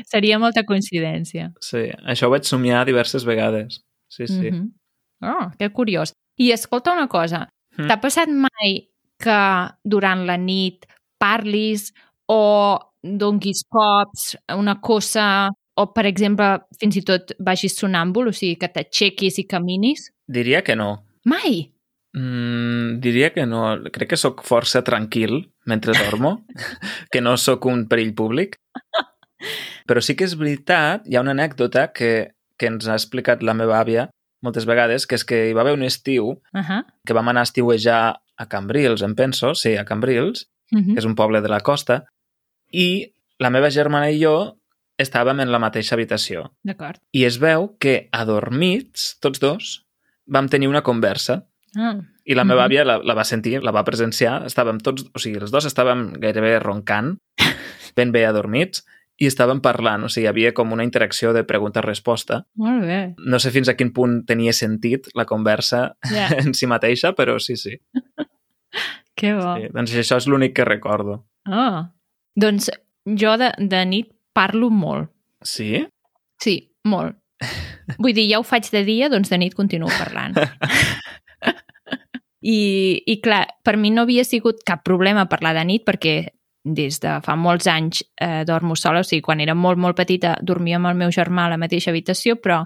seria 0.06 0.38
molta 0.40 0.64
coincidència. 0.68 1.52
Sí, 1.64 1.88
això 2.06 2.28
ho 2.30 2.34
vaig 2.34 2.46
somiar 2.48 2.84
diverses 2.88 3.26
vegades. 3.28 3.82
Sí, 4.10 4.28
sí. 4.28 4.52
Mhm. 4.52 4.68
Oh, 5.26 5.48
que 5.58 5.70
curiós. 5.74 6.14
I 6.38 6.52
escolta 6.54 6.94
una 6.94 7.08
cosa, 7.08 7.48
Mm. 7.78 7.88
t'ha 7.88 8.00
passat 8.02 8.30
mai 8.30 8.88
que 9.20 9.40
durant 9.84 10.26
la 10.26 10.38
nit 10.38 10.86
parlis 11.20 11.92
o 12.28 12.78
donguis 13.04 13.64
cops, 13.70 14.36
una 14.56 14.80
cosa, 14.82 15.50
o 15.76 15.86
per 15.94 16.06
exemple, 16.06 16.60
fins 16.80 16.96
i 16.98 17.02
tot 17.02 17.34
vagis 17.40 17.76
sonàmbul, 17.80 18.28
o 18.30 18.32
sigui, 18.34 18.56
que 18.58 18.68
t'aixequis 18.68 19.38
i 19.40 19.44
caminis? 19.48 20.12
Diria 20.28 20.62
que 20.64 20.76
no. 20.76 21.04
Mai! 21.26 21.72
Mm, 22.18 23.00
diria 23.04 23.32
que 23.34 23.46
no. 23.46 23.62
Crec 23.94 24.10
que 24.16 24.18
sóc 24.20 24.42
força 24.48 24.82
tranquil 24.84 25.52
mentre 25.70 25.94
dormo, 25.94 26.46
que 27.12 27.22
no 27.22 27.36
sóc 27.38 27.68
un 27.70 27.86
perill 27.92 28.16
públic. 28.18 28.58
Però 29.88 30.02
sí 30.02 30.16
que 30.18 30.26
és 30.26 30.36
veritat, 30.40 31.06
hi 31.06 31.16
ha 31.16 31.22
una 31.24 31.36
anècdota 31.36 31.92
que, 31.94 32.34
que 32.58 32.70
ens 32.72 32.88
ha 32.90 32.98
explicat 32.98 33.44
la 33.46 33.54
meva 33.54 33.78
àvia 33.80 34.10
moltes 34.44 34.66
vegades, 34.70 35.06
que 35.10 35.18
és 35.18 35.26
que 35.26 35.38
hi 35.50 35.54
va 35.58 35.62
haver 35.64 35.74
un 35.78 35.84
estiu 35.84 36.38
Uh 36.54 36.62
-huh. 36.62 36.84
que 37.06 37.14
vam 37.14 37.28
anar 37.30 37.42
a 37.42 37.50
estiuejar 37.50 38.20
a 38.38 38.46
Cambrils, 38.48 39.02
em 39.02 39.16
penso, 39.16 39.54
sí, 39.56 39.76
a 39.78 39.86
Cambrils, 39.86 40.48
Uh 40.72 40.80
-huh. 40.80 40.94
que 40.94 41.00
és 41.00 41.06
un 41.06 41.16
poble 41.16 41.42
de 41.42 41.50
la 41.50 41.62
costa, 41.62 42.06
i 42.72 43.14
la 43.40 43.50
meva 43.50 43.70
germana 43.70 44.10
i 44.12 44.24
jo 44.24 44.58
estàvem 44.98 45.40
en 45.42 45.52
la 45.52 45.60
mateixa 45.60 45.96
habitació. 45.96 46.52
D'acord. 46.64 47.00
I 47.12 47.26
es 47.26 47.38
veu 47.40 47.78
que, 47.80 48.10
adormits, 48.12 49.18
tots 49.20 49.40
dos, 49.40 49.86
vam 50.26 50.50
tenir 50.50 50.68
una 50.68 50.82
conversa 50.82 51.46
Ah. 51.78 51.96
i 52.26 52.34
la 52.36 52.44
meva 52.48 52.66
àvia 52.66 52.84
la, 52.88 52.98
la 53.06 53.14
va 53.14 53.24
sentir, 53.28 53.60
la 53.62 53.72
va 53.76 53.84
presenciar, 53.86 54.40
estàvem 54.50 54.80
tots, 54.84 55.06
o 55.14 55.22
sigui, 55.22 55.38
els 55.40 55.54
dos 55.54 55.68
estàvem 55.70 56.08
gairebé 56.20 56.58
roncant, 56.64 57.14
ben 57.98 58.12
bé 58.12 58.26
adormits, 58.26 58.82
i 59.18 59.26
estàvem 59.30 59.62
parlant, 59.66 60.06
o 60.06 60.10
sigui, 60.10 60.26
hi 60.26 60.30
havia 60.32 60.54
com 60.58 60.74
una 60.74 60.86
interacció 60.86 61.32
de 61.34 61.44
pregunta-resposta. 61.48 62.44
Molt 62.62 62.84
bé. 62.86 63.00
No 63.26 63.40
sé 63.42 63.54
fins 63.54 63.70
a 63.70 63.78
quin 63.78 63.94
punt 63.94 64.20
tenia 64.30 64.54
sentit 64.54 65.10
la 65.18 65.26
conversa 65.30 65.92
Ja. 66.14 66.28
en 66.42 66.54
si 66.58 66.70
mateixa, 66.70 67.14
però 67.18 67.40
sí, 67.42 67.58
sí. 67.58 67.78
Que 69.18 69.32
bo. 69.34 69.56
sí. 69.58 69.72
Doncs 69.74 69.96
això 69.98 70.20
és 70.22 70.28
l'únic 70.30 70.54
que 70.60 70.66
recordo. 70.68 71.24
Ah. 71.50 71.88
Doncs 72.38 72.68
jo 73.18 73.32
de, 73.42 73.50
de 73.58 73.80
nit 73.90 74.12
parlo 74.38 74.70
molt. 74.70 75.10
Sí? 75.42 75.88
Sí, 76.44 76.60
molt. 76.86 77.18
Vull 77.98 78.14
dir, 78.14 78.28
ja 78.30 78.38
ho 78.38 78.46
faig 78.46 78.70
de 78.70 78.84
dia, 78.86 79.10
doncs 79.10 79.32
de 79.34 79.40
nit 79.42 79.56
continuo 79.58 79.90
parlant. 79.98 80.38
I, 82.42 83.02
I 83.06 83.16
clar, 83.22 83.46
per 83.64 83.78
mi 83.78 83.90
no 83.90 84.04
havia 84.06 84.24
sigut 84.24 84.62
cap 84.66 84.84
problema 84.86 85.26
parlar 85.30 85.56
de 85.58 85.64
nit 85.66 85.86
perquè 85.88 86.28
des 86.68 87.00
de 87.00 87.14
fa 87.24 87.36
molts 87.40 87.68
anys 87.72 88.04
eh, 88.22 88.44
dormo 88.46 88.76
sola, 88.76 89.00
o 89.00 89.04
sigui, 89.08 89.22
quan 89.24 89.40
era 89.40 89.56
molt, 89.56 89.80
molt 89.80 89.96
petita 89.98 90.36
dormia 90.44 90.76
amb 90.78 90.90
el 90.92 90.96
meu 91.00 91.10
germà 91.16 91.46
a 91.48 91.54
la 91.54 91.58
mateixa 91.58 91.92
habitació, 91.92 92.36
però 92.42 92.66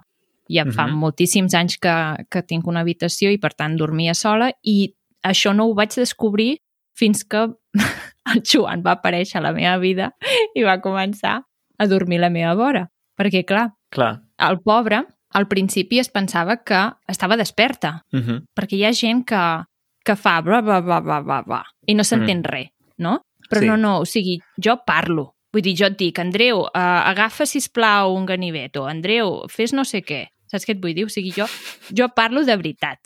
ja 0.52 0.66
fa 0.66 0.88
Mhm. 0.88 0.98
moltíssims 1.00 1.54
anys 1.56 1.78
que, 1.78 1.94
que 2.30 2.42
tinc 2.44 2.68
una 2.68 2.82
habitació 2.82 3.32
i 3.32 3.38
per 3.38 3.54
tant 3.54 3.78
dormia 3.78 4.14
sola 4.14 4.52
i 4.64 4.94
això 5.24 5.54
no 5.56 5.68
ho 5.70 5.74
vaig 5.76 5.94
descobrir 5.96 6.58
fins 6.98 7.24
que 7.24 7.48
el 8.34 8.42
Joan 8.44 8.82
va 8.84 8.98
aparèixer 8.98 9.38
a 9.40 9.42
la 9.46 9.54
meva 9.54 9.78
vida 9.78 10.12
i 10.56 10.64
va 10.64 10.82
començar 10.82 11.44
a 11.78 11.88
dormir 11.88 12.18
a 12.18 12.22
la 12.22 12.30
meva 12.30 12.54
vora. 12.56 12.90
Perquè, 13.18 13.46
clar, 13.46 13.70
Clar. 13.92 14.20
el 14.40 14.60
pobre 14.66 15.06
al 15.34 15.48
principi 15.48 16.00
es 16.00 16.10
pensava 16.10 16.63
que 16.63 16.91
estava 17.08 17.38
desperta, 17.38 18.06
Uh 18.12 18.20
-huh. 18.20 18.44
perquè 18.56 18.76
hi 18.76 18.86
ha 18.86 18.94
gent 18.94 19.26
que, 19.26 19.63
que 20.06 20.15
fa 20.15 20.41
bla, 20.41 20.62
bla, 20.62 20.82
bla, 20.82 21.00
bla, 21.00 21.22
bla, 21.22 21.41
bla, 21.41 21.63
i 21.88 21.94
no 21.94 22.04
s'entén 22.04 22.39
mm. 22.39 22.44
res, 22.46 22.70
no? 22.98 23.22
Però 23.50 23.60
Sí. 23.60 23.67
no, 23.67 23.78
no, 23.78 24.00
o 24.00 24.06
sigui, 24.06 24.39
jo 24.58 24.82
parlo. 24.86 25.36
Vull 25.52 25.62
dir, 25.62 25.76
jo 25.76 25.86
et 25.86 25.98
dic, 25.98 26.17
Andreu, 26.20 26.62
uh, 26.62 26.70
agafa, 27.06 27.46
si 27.46 27.60
plau 27.74 28.15
un 28.15 28.26
ganivet, 28.26 28.78
o 28.78 28.86
Andreu, 28.88 29.44
fes 29.50 29.74
no 29.74 29.84
sé 29.84 30.02
què. 30.02 30.28
Saps 30.48 30.65
què 30.65 30.76
et 30.76 30.82
vull 30.82 30.94
dir? 30.94 31.06
O 31.06 31.10
sigui, 31.10 31.32
jo, 31.32 31.46
jo 31.96 32.08
parlo 32.15 32.44
de 32.44 32.56
veritat. 32.56 33.00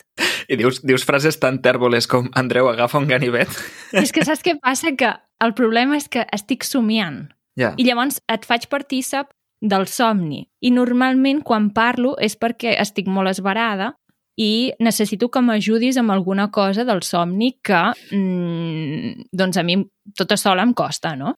I 0.48 0.56
dius, 0.56 0.80
dius 0.82 1.04
frases 1.04 1.38
tan 1.38 1.60
tèrboles 1.62 2.06
com 2.06 2.28
Andreu, 2.34 2.68
agafa 2.68 2.98
un 2.98 3.06
ganivet. 3.06 3.48
és 3.92 4.12
que 4.12 4.24
saps 4.24 4.42
què 4.42 4.56
passa? 4.60 4.94
Que 4.98 5.12
el 5.42 5.54
problema 5.54 5.96
és 5.96 6.08
que 6.08 6.26
estic 6.32 6.64
somiant. 6.64 7.28
Ja. 7.56 7.72
I 7.76 7.86
llavors 7.86 8.20
et 8.28 8.44
faig 8.44 8.66
partícip 8.68 9.30
del 9.60 9.86
somni. 9.88 10.44
I 10.60 10.72
normalment 10.74 11.42
quan 11.44 11.70
parlo 11.74 12.14
és 12.20 12.36
perquè 12.36 12.76
estic 12.80 13.08
molt 13.08 13.32
esbarada 13.32 13.94
i 14.36 14.72
necessito 14.84 15.30
que 15.32 15.40
m'ajudis 15.40 15.96
amb 15.96 16.12
alguna 16.12 16.50
cosa 16.52 16.84
del 16.84 17.00
somni 17.02 17.54
que 17.64 17.82
mm, 18.12 19.30
doncs 19.32 19.56
a 19.56 19.64
mi 19.64 19.78
tota 20.16 20.36
sola 20.36 20.66
em 20.66 20.74
costa, 20.76 21.14
no? 21.16 21.34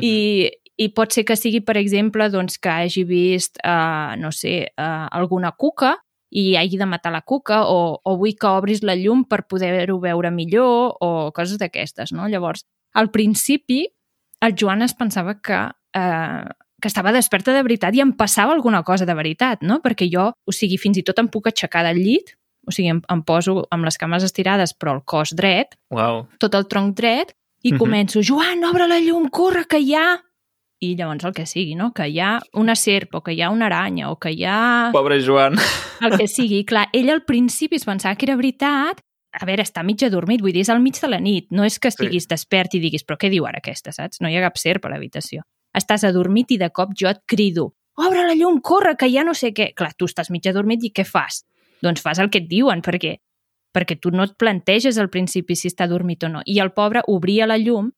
I, 0.00 0.48
I 0.80 0.88
pot 0.96 1.12
ser 1.12 1.24
que 1.28 1.36
sigui, 1.36 1.60
per 1.60 1.76
exemple, 1.76 2.28
doncs, 2.32 2.56
que 2.60 2.70
hagi 2.72 3.04
vist, 3.04 3.58
uh, 3.60 4.16
no 4.16 4.30
sé, 4.32 4.72
uh, 4.72 5.08
alguna 5.12 5.52
cuca 5.52 5.96
i 6.32 6.54
hagi 6.56 6.78
de 6.80 6.88
matar 6.88 7.12
la 7.12 7.20
cuca 7.28 7.62
o, 7.68 8.00
o 8.00 8.14
vull 8.16 8.36
que 8.40 8.48
obris 8.48 8.80
la 8.82 8.96
llum 8.96 9.26
per 9.28 9.42
poder-ho 9.48 9.98
veure 10.00 10.30
millor 10.32 10.96
o 11.04 11.10
coses 11.36 11.60
d'aquestes, 11.60 12.14
no? 12.16 12.28
Llavors, 12.32 12.64
al 12.96 13.10
principi, 13.12 13.84
el 14.40 14.56
Joan 14.58 14.82
es 14.82 14.96
pensava 14.96 15.36
que, 15.44 15.60
eh, 15.96 16.44
que 16.82 16.90
estava 16.90 17.12
desperta 17.14 17.54
de 17.54 17.62
veritat 17.62 17.94
i 17.94 18.02
em 18.02 18.10
passava 18.18 18.52
alguna 18.52 18.82
cosa 18.82 19.06
de 19.06 19.14
veritat, 19.14 19.62
no? 19.62 19.78
Perquè 19.84 20.08
jo, 20.12 20.32
o 20.34 20.52
sigui, 20.52 20.76
fins 20.82 20.98
i 20.98 21.04
tot 21.06 21.20
em 21.22 21.28
puc 21.30 21.46
aixecar 21.48 21.84
del 21.86 22.02
llit, 22.02 22.34
o 22.66 22.74
sigui, 22.74 22.90
em, 22.92 23.00
em 23.10 23.22
poso 23.26 23.62
amb 23.70 23.86
les 23.86 23.96
cames 23.98 24.26
estirades 24.26 24.74
però 24.74 24.96
el 24.98 25.04
cos 25.06 25.32
dret, 25.38 25.78
Uau. 25.94 26.26
tot 26.42 26.54
el 26.58 26.66
tronc 26.68 26.96
dret, 26.98 27.32
i 27.62 27.72
Mhm. 27.72 27.78
començo, 27.78 28.20
Joan, 28.26 28.64
obre 28.66 28.88
la 28.90 28.98
llum, 28.98 29.28
corre, 29.30 29.64
que 29.70 29.78
hi 29.78 29.94
ha... 29.94 30.20
i 30.82 30.96
llavors 30.98 31.22
el 31.24 31.32
que 31.32 31.46
sigui, 31.46 31.76
no? 31.78 31.92
Que 31.94 32.08
hi 32.10 32.18
ha 32.18 32.40
una 32.58 32.74
serp, 32.74 33.14
o 33.14 33.20
que 33.22 33.32
hi 33.36 33.40
ha 33.40 33.50
una 33.50 33.66
aranya, 33.66 34.10
o 34.10 34.18
que 34.18 34.32
hi 34.32 34.42
ha... 34.44 34.90
Pobre 34.92 35.20
Joan. 35.22 35.54
El 36.02 36.16
que 36.18 36.26
sigui. 36.26 36.64
Clar, 36.66 36.88
ell 36.92 37.08
al 37.10 37.22
principi 37.22 37.76
es 37.78 37.84
pensava 37.86 38.16
que 38.16 38.26
era 38.26 38.34
veritat, 38.34 38.98
a 39.32 39.46
veure, 39.46 39.62
està 39.62 39.84
mig 39.86 40.02
adormit, 40.02 40.42
vull 40.42 40.50
dir, 40.52 40.64
és 40.66 40.68
al 40.74 40.80
mig 40.82 40.98
de 41.00 41.06
la 41.08 41.20
nit, 41.22 41.46
no 41.54 41.62
és 41.62 41.78
que 41.78 41.86
estiguis 41.88 42.24
sí. 42.26 42.28
despert 42.34 42.74
i 42.74 42.80
diguis, 42.82 43.04
però 43.06 43.16
què 43.16 43.30
diu 43.30 43.46
ara 43.46 43.62
aquesta, 43.62 43.92
saps? 43.94 44.18
No 44.20 44.28
hi 44.28 44.36
ha 44.36 44.42
cap 44.42 44.58
serp 44.58 44.84
a 44.84 44.90
l'habitació. 44.90 45.42
Estàs 45.76 46.04
adormit 46.04 46.50
i 46.52 46.58
de 46.60 46.68
cop 46.70 46.90
jo 46.98 47.08
et 47.08 47.20
crido, 47.26 47.72
obre 47.96 48.26
la 48.26 48.34
llum, 48.34 48.60
corre, 48.60 48.96
que 48.96 49.08
ja 49.12 49.24
no 49.24 49.34
sé 49.34 49.52
què. 49.56 49.72
Clar, 49.74 49.92
tu 49.96 50.04
estàs 50.08 50.30
mig 50.30 50.46
adormit 50.48 50.84
i 50.84 50.90
què 50.92 51.04
fas? 51.08 51.44
Doncs 51.82 52.02
fas 52.04 52.18
el 52.22 52.30
que 52.30 52.42
et 52.44 52.48
diuen, 52.50 52.82
perquè 52.82 53.16
perquè 53.72 53.96
tu 54.00 54.10
no 54.12 54.26
et 54.28 54.34
planteges 54.36 54.98
al 55.00 55.08
principi 55.08 55.56
si 55.56 55.70
està 55.70 55.86
dormit 55.88 56.24
o 56.24 56.28
no. 56.28 56.42
I 56.44 56.58
el 56.60 56.72
pobre 56.76 57.00
obria 57.08 57.46
la 57.48 57.56
llum 57.56 57.88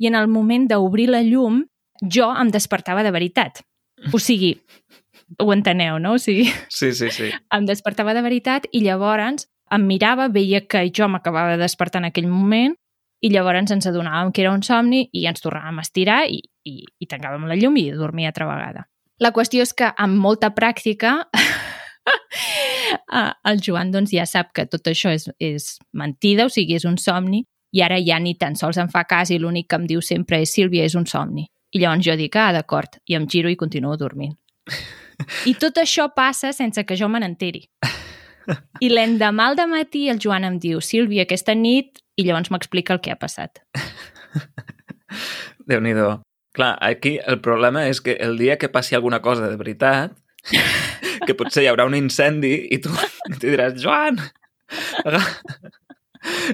i 0.00 0.06
en 0.08 0.14
el 0.16 0.28
moment 0.32 0.64
d'obrir 0.70 1.10
la 1.12 1.20
llum 1.20 1.58
jo 2.00 2.30
em 2.32 2.48
despertava 2.48 3.02
de 3.04 3.10
veritat. 3.12 3.60
O 4.14 4.18
sigui, 4.18 4.54
ho 5.38 5.52
enteneu, 5.52 5.98
no? 6.00 6.14
O 6.16 6.18
sigui, 6.18 6.46
Sí, 6.72 6.94
sí, 6.96 7.10
sí. 7.12 7.28
em 7.52 7.66
despertava 7.68 8.14
de 8.16 8.22
veritat 8.24 8.64
i 8.72 8.80
llavors 8.80 9.44
em 9.70 9.84
mirava, 9.86 10.28
veia 10.32 10.62
que 10.66 10.86
jo 10.88 11.06
m'acabava 11.06 11.52
de 11.52 11.60
despertar 11.66 12.00
en 12.00 12.08
aquell 12.08 12.26
moment 12.26 12.74
i 13.20 13.30
llavors 13.32 13.72
ens 13.72 13.88
adonàvem 13.88 14.32
que 14.32 14.44
era 14.44 14.54
un 14.54 14.62
somni 14.64 15.04
i 15.12 15.26
ens 15.28 15.44
tornàvem 15.44 15.80
a 15.80 15.84
estirar 15.84 16.22
i, 16.28 16.40
i, 16.64 16.80
i 16.84 17.10
tancàvem 17.10 17.46
la 17.48 17.58
llum 17.58 17.76
i 17.76 17.90
dormia 17.92 18.32
altra 18.32 18.48
vegada. 18.48 18.86
La 19.20 19.34
qüestió 19.36 19.64
és 19.64 19.74
que 19.76 19.90
amb 20.00 20.16
molta 20.16 20.52
pràctica 20.56 21.18
el 23.50 23.60
Joan 23.60 23.92
doncs, 23.92 24.14
ja 24.16 24.24
sap 24.26 24.54
que 24.56 24.64
tot 24.70 24.88
això 24.88 25.12
és, 25.12 25.28
és 25.38 25.74
mentida, 25.92 26.48
o 26.48 26.52
sigui, 26.52 26.78
és 26.78 26.86
un 26.88 26.96
somni, 26.98 27.44
i 27.76 27.82
ara 27.84 28.00
ja 28.02 28.18
ni 28.18 28.34
tan 28.38 28.56
sols 28.58 28.80
em 28.80 28.88
fa 28.90 29.04
cas 29.08 29.30
i 29.30 29.38
l'únic 29.38 29.68
que 29.70 29.78
em 29.78 29.86
diu 29.86 30.00
sempre 30.02 30.40
és 30.42 30.54
Sílvia, 30.56 30.86
és 30.88 30.96
un 30.98 31.06
somni. 31.06 31.46
I 31.70 31.82
llavors 31.82 32.06
jo 32.06 32.16
dic, 32.18 32.36
ah, 32.36 32.50
d'acord, 32.56 32.98
i 33.06 33.14
em 33.14 33.28
giro 33.30 33.50
i 33.50 33.58
continuo 33.58 33.96
dormint. 33.96 34.34
I 35.46 35.54
tot 35.60 35.78
això 35.78 36.08
passa 36.16 36.54
sense 36.56 36.82
que 36.86 36.96
jo 36.96 37.08
me 37.08 37.20
n'enteri. 37.22 37.66
I 38.80 38.88
l'endemà 38.90 39.50
al 39.50 39.60
matí 39.68 40.08
el 40.08 40.18
Joan 40.18 40.48
em 40.48 40.58
diu, 40.58 40.80
Sílvia, 40.80 41.28
aquesta 41.28 41.54
nit, 41.54 42.00
i 42.20 42.26
llavors 42.26 42.52
m'explica 42.52 42.96
el 42.96 43.00
que 43.04 43.14
ha 43.14 43.18
passat. 43.20 43.62
déu 45.70 45.80
nhi 45.80 45.96
Clar, 46.50 46.74
aquí 46.82 47.20
el 47.30 47.38
problema 47.38 47.84
és 47.86 48.00
que 48.02 48.16
el 48.18 48.36
dia 48.36 48.56
que 48.58 48.68
passi 48.68 48.96
alguna 48.96 49.20
cosa 49.22 49.46
de 49.48 49.56
veritat, 49.56 50.16
que 51.26 51.36
potser 51.38 51.62
hi 51.62 51.68
haurà 51.70 51.86
un 51.86 51.94
incendi 51.94 52.56
i 52.74 52.80
tu 52.82 52.90
t'hi 53.38 53.52
diràs, 53.52 53.76
Joan, 53.78 54.18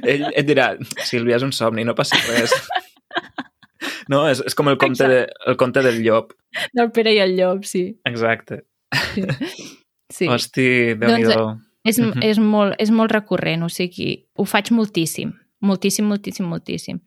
ell 0.04 0.26
et 0.28 0.44
dirà, 0.46 0.74
Sílvia, 1.00 1.38
és 1.40 1.46
un 1.46 1.54
somni, 1.56 1.86
no 1.88 1.96
passa 1.96 2.20
res. 2.28 2.52
No, 4.12 4.26
és, 4.30 4.42
és 4.46 4.54
com 4.54 4.68
el 4.70 4.76
conte, 4.78 5.08
de, 5.10 5.22
el 5.48 5.56
conte 5.58 5.82
del 5.82 6.02
llop. 6.04 6.36
Del 6.76 6.92
Pere 6.94 7.16
i 7.16 7.22
el 7.24 7.32
llop, 7.38 7.64
sí. 7.66 7.88
Exacte. 8.06 8.62
Sí. 8.94 9.24
sí. 10.12 10.28
Hosti, 10.30 10.68
déu 11.00 11.16
nhi 11.16 11.26
Doncs, 11.26 11.64
És, 11.86 11.98
és, 12.02 12.38
molt, 12.42 12.74
és 12.82 12.90
molt 12.90 13.12
recurrent, 13.14 13.62
o 13.62 13.68
sigui, 13.70 14.26
ho 14.34 14.44
faig 14.48 14.72
moltíssim, 14.74 15.30
moltíssim, 15.66 16.06
moltíssim, 16.08 16.46
moltíssim. 16.48 17.00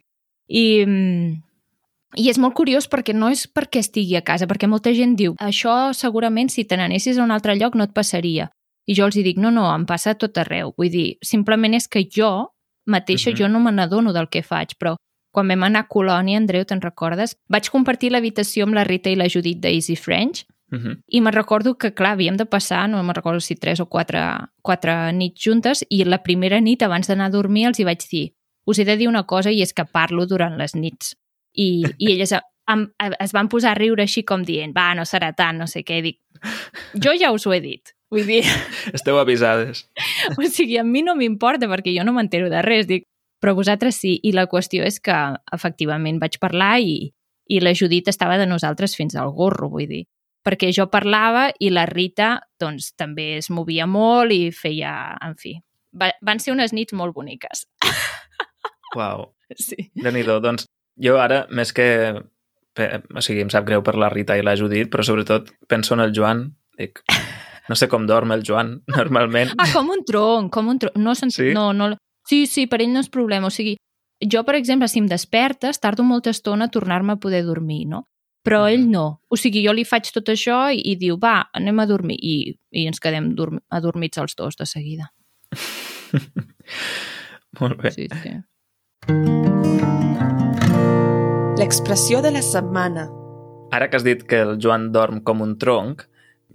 I, 0.49 0.85
mm, 0.85 1.41
I 2.17 2.29
és 2.31 2.39
molt 2.41 2.55
curiós 2.57 2.87
perquè 2.89 3.13
no 3.13 3.29
és 3.29 3.45
perquè 3.47 3.83
estigui 3.83 4.15
a 4.17 4.23
casa, 4.25 4.47
perquè 4.49 4.67
molta 4.67 4.93
gent 4.97 5.15
diu 5.15 5.35
això 5.37 5.93
segurament 5.93 6.49
si 6.49 6.65
te 6.65 6.77
n'anessis 6.77 7.19
a 7.19 7.23
un 7.23 7.31
altre 7.31 7.55
lloc 7.55 7.75
no 7.75 7.85
et 7.85 7.93
passaria. 7.93 8.49
I 8.89 8.95
jo 8.97 9.05
els 9.05 9.15
dic, 9.15 9.37
no, 9.37 9.51
no, 9.53 9.67
em 9.69 9.85
passa 9.85 10.15
tot 10.17 10.37
arreu. 10.41 10.73
Vull 10.77 10.89
dir, 10.89 11.09
simplement 11.21 11.75
és 11.77 11.87
que 11.87 12.07
jo 12.09 12.49
mateixa, 12.87 13.29
uh 13.29 13.35
-huh. 13.35 13.39
jo 13.39 13.47
no 13.47 13.59
me 13.59 13.71
n'adono 13.71 14.13
del 14.13 14.29
que 14.29 14.41
faig, 14.41 14.73
però 14.79 14.95
quan 15.31 15.47
vam 15.47 15.63
anar 15.63 15.81
a 15.81 15.87
Colònia, 15.87 16.37
Andreu, 16.37 16.65
te'n 16.65 16.81
recordes? 16.81 17.35
Vaig 17.47 17.69
compartir 17.69 18.11
l'habitació 18.11 18.63
amb 18.63 18.73
la 18.73 18.83
Rita 18.83 19.09
i 19.09 19.15
la 19.15 19.29
Judit 19.29 19.59
d'Easy 19.59 19.95
French 19.95 20.45
Uh 20.71 20.77
-huh. 20.77 21.01
i 21.07 21.19
me'n 21.21 21.33
recordo 21.33 21.77
que, 21.77 21.93
clar, 21.93 22.11
havíem 22.11 22.37
de 22.37 22.45
passar, 22.45 22.87
no 22.87 23.01
me'n 23.01 23.15
recordo 23.15 23.39
si 23.39 23.55
tres 23.55 23.79
o 23.79 23.87
quatre, 23.87 24.19
quatre 24.61 25.11
nits 25.13 25.41
juntes, 25.41 25.83
i 25.89 26.03
la 26.03 26.21
primera 26.21 26.59
nit, 26.59 26.83
abans 26.83 27.07
d'anar 27.07 27.25
a 27.25 27.29
dormir, 27.29 27.65
els 27.65 27.79
hi 27.79 27.83
vaig 27.83 28.07
dir 28.11 28.33
us 28.69 28.79
he 28.79 28.85
de 28.87 28.95
dir 28.99 29.09
una 29.09 29.25
cosa 29.27 29.51
i 29.51 29.61
és 29.65 29.73
que 29.73 29.85
parlo 29.85 30.27
durant 30.29 30.57
les 30.59 30.75
nits. 30.77 31.15
I, 31.57 31.83
i 31.97 32.11
elles 32.13 32.33
em, 32.35 32.85
es 33.19 33.33
van 33.33 33.49
posar 33.49 33.73
a 33.73 33.79
riure 33.79 34.05
així 34.05 34.23
com 34.27 34.43
dient 34.45 34.75
va, 34.75 34.91
no 34.95 35.05
serà 35.09 35.31
tant, 35.35 35.57
no 35.59 35.67
sé 35.67 35.83
què. 35.85 36.01
Dic, 36.05 36.19
jo 36.93 37.15
ja 37.19 37.33
us 37.35 37.47
ho 37.47 37.55
he 37.55 37.61
dit. 37.63 37.95
Vull 38.09 38.25
dir, 38.25 38.41
Esteu 38.97 39.19
avisades. 39.21 39.85
o 40.35 40.45
sigui, 40.49 40.79
a 40.81 40.85
mi 40.85 41.03
no 41.05 41.15
m'importa 41.17 41.69
perquè 41.69 41.93
jo 41.95 42.05
no 42.05 42.13
m'entero 42.15 42.49
de 42.49 42.61
res. 42.65 42.87
Dic, 42.89 43.05
però 43.41 43.55
vosaltres 43.57 43.99
sí. 44.01 44.17
I 44.23 44.33
la 44.35 44.47
qüestió 44.51 44.85
és 44.85 44.99
que, 45.01 45.17
efectivament, 45.55 46.21
vaig 46.21 46.39
parlar 46.41 46.77
i, 46.81 47.11
i 47.49 47.61
la 47.61 47.75
Judit 47.77 48.09
estava 48.09 48.37
de 48.37 48.49
nosaltres 48.49 48.95
fins 48.97 49.17
al 49.17 49.33
gorro, 49.33 49.69
vull 49.73 49.89
dir 49.89 50.05
perquè 50.45 50.71
jo 50.73 50.87
parlava 50.89 51.49
i 51.59 51.69
la 51.69 51.85
Rita 51.89 52.37
doncs, 52.59 52.93
també 52.97 53.35
es 53.37 53.49
movia 53.53 53.85
molt 53.89 54.33
i 54.33 54.49
feia, 54.55 54.93
en 55.21 55.35
fi, 55.37 55.57
va, 55.93 56.11
van 56.25 56.39
ser 56.41 56.53
unes 56.55 56.73
nits 56.75 56.95
molt 56.97 57.15
boniques. 57.15 57.65
Uau, 58.95 59.33
Sí. 59.57 59.89
déu 59.95 60.11
nhi 60.13 60.23
Doncs 60.23 60.65
jo 61.01 61.17
ara, 61.19 61.45
més 61.49 61.73
que... 61.73 61.87
O 62.79 63.21
sigui, 63.21 63.41
em 63.43 63.49
sap 63.51 63.65
greu 63.67 63.81
per 63.83 63.95
la 63.99 64.07
Rita 64.09 64.37
i 64.39 64.43
la 64.45 64.53
Judit, 64.55 64.87
però 64.91 65.03
sobretot 65.03 65.49
penso 65.67 65.93
en 65.95 65.99
el 66.05 66.13
Joan. 66.15 66.45
Dic, 66.79 67.01
no 67.67 67.75
sé 67.75 67.89
com 67.91 68.05
dorm 68.07 68.31
el 68.31 68.43
Joan, 68.47 68.77
normalment. 68.95 69.51
Ah, 69.57 69.67
com 69.73 69.89
un 69.91 70.05
tronc, 70.07 70.51
com 70.53 70.69
un 70.71 70.79
tronc. 70.79 70.95
No, 70.95 71.15
sent... 71.15 71.33
Sí? 71.35 71.49
no, 71.53 71.73
no... 71.73 71.89
Sí, 72.29 72.45
sí, 72.47 72.67
per 72.67 72.79
ell 72.83 72.93
no 72.93 73.01
és 73.01 73.09
problema. 73.09 73.47
O 73.49 73.51
sigui, 73.51 73.73
jo, 74.21 74.43
per 74.45 74.55
exemple, 74.55 74.87
si 74.87 74.99
em 75.01 75.07
despertes, 75.09 75.79
tardo 75.81 76.03
molta 76.05 76.29
estona 76.31 76.69
a 76.69 76.71
tornar-me 76.71 77.17
a 77.17 77.19
poder 77.19 77.43
dormir, 77.43 77.85
no? 77.89 78.05
Però 78.45 78.61
Mhm. 78.63 78.71
ell 78.71 78.85
no. 78.91 79.05
O 79.27 79.35
sigui, 79.35 79.65
jo 79.65 79.73
li 79.73 79.83
faig 79.83 80.11
tot 80.13 80.29
això 80.31 80.69
i, 80.71 80.79
i 80.93 80.95
diu, 80.95 81.17
va, 81.19 81.49
anem 81.53 81.79
a 81.79 81.85
dormir. 81.89 82.15
I, 82.21 82.35
i 82.71 82.85
ens 82.87 83.01
quedem 83.03 83.33
dorm 83.35 83.59
adormits 83.69 84.17
els 84.21 84.35
dos 84.39 84.55
de 84.55 84.65
seguida. 84.69 85.09
Molt 87.59 87.81
bé. 87.81 87.91
Sí, 87.91 88.07
sí. 88.21 88.37
L'expressió 91.59 92.21
de 92.21 92.31
la 92.31 92.41
setmana. 92.41 93.09
Ara 93.71 93.89
que 93.89 93.97
has 93.97 94.03
dit 94.03 94.23
que 94.23 94.39
el 94.41 94.57
Joan 94.61 94.91
dorm 94.91 95.21
com 95.23 95.41
un 95.41 95.57
tronc, 95.61 96.03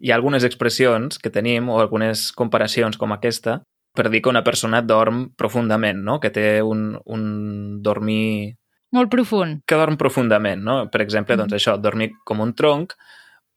hi 0.02 0.10
ha 0.10 0.16
algunes 0.16 0.44
expressions 0.44 1.18
que 1.22 1.30
tenim 1.30 1.68
o 1.70 1.78
algunes 1.80 2.32
comparacions 2.32 2.96
com 2.98 3.12
aquesta 3.14 3.62
per 3.94 4.08
dir 4.10 4.22
que 4.22 4.28
una 4.32 4.42
persona 4.42 4.82
dorm 4.82 5.28
profundament, 5.38 6.00
no? 6.02 6.18
que 6.20 6.30
té 6.30 6.62
un, 6.62 6.98
un 7.06 7.82
dormir... 7.82 8.56
Molt 8.94 9.10
profund. 9.10 9.60
que 9.66 9.74
dorm 9.78 9.96
profundament, 9.98 10.62
no? 10.62 10.88
Per 10.90 11.00
exemple, 11.02 11.36
doncs 11.36 11.52
Mhm. 11.52 11.58
això, 11.58 11.80
dormir 11.80 12.12
com 12.24 12.40
un 12.40 12.54
tronc 12.54 12.94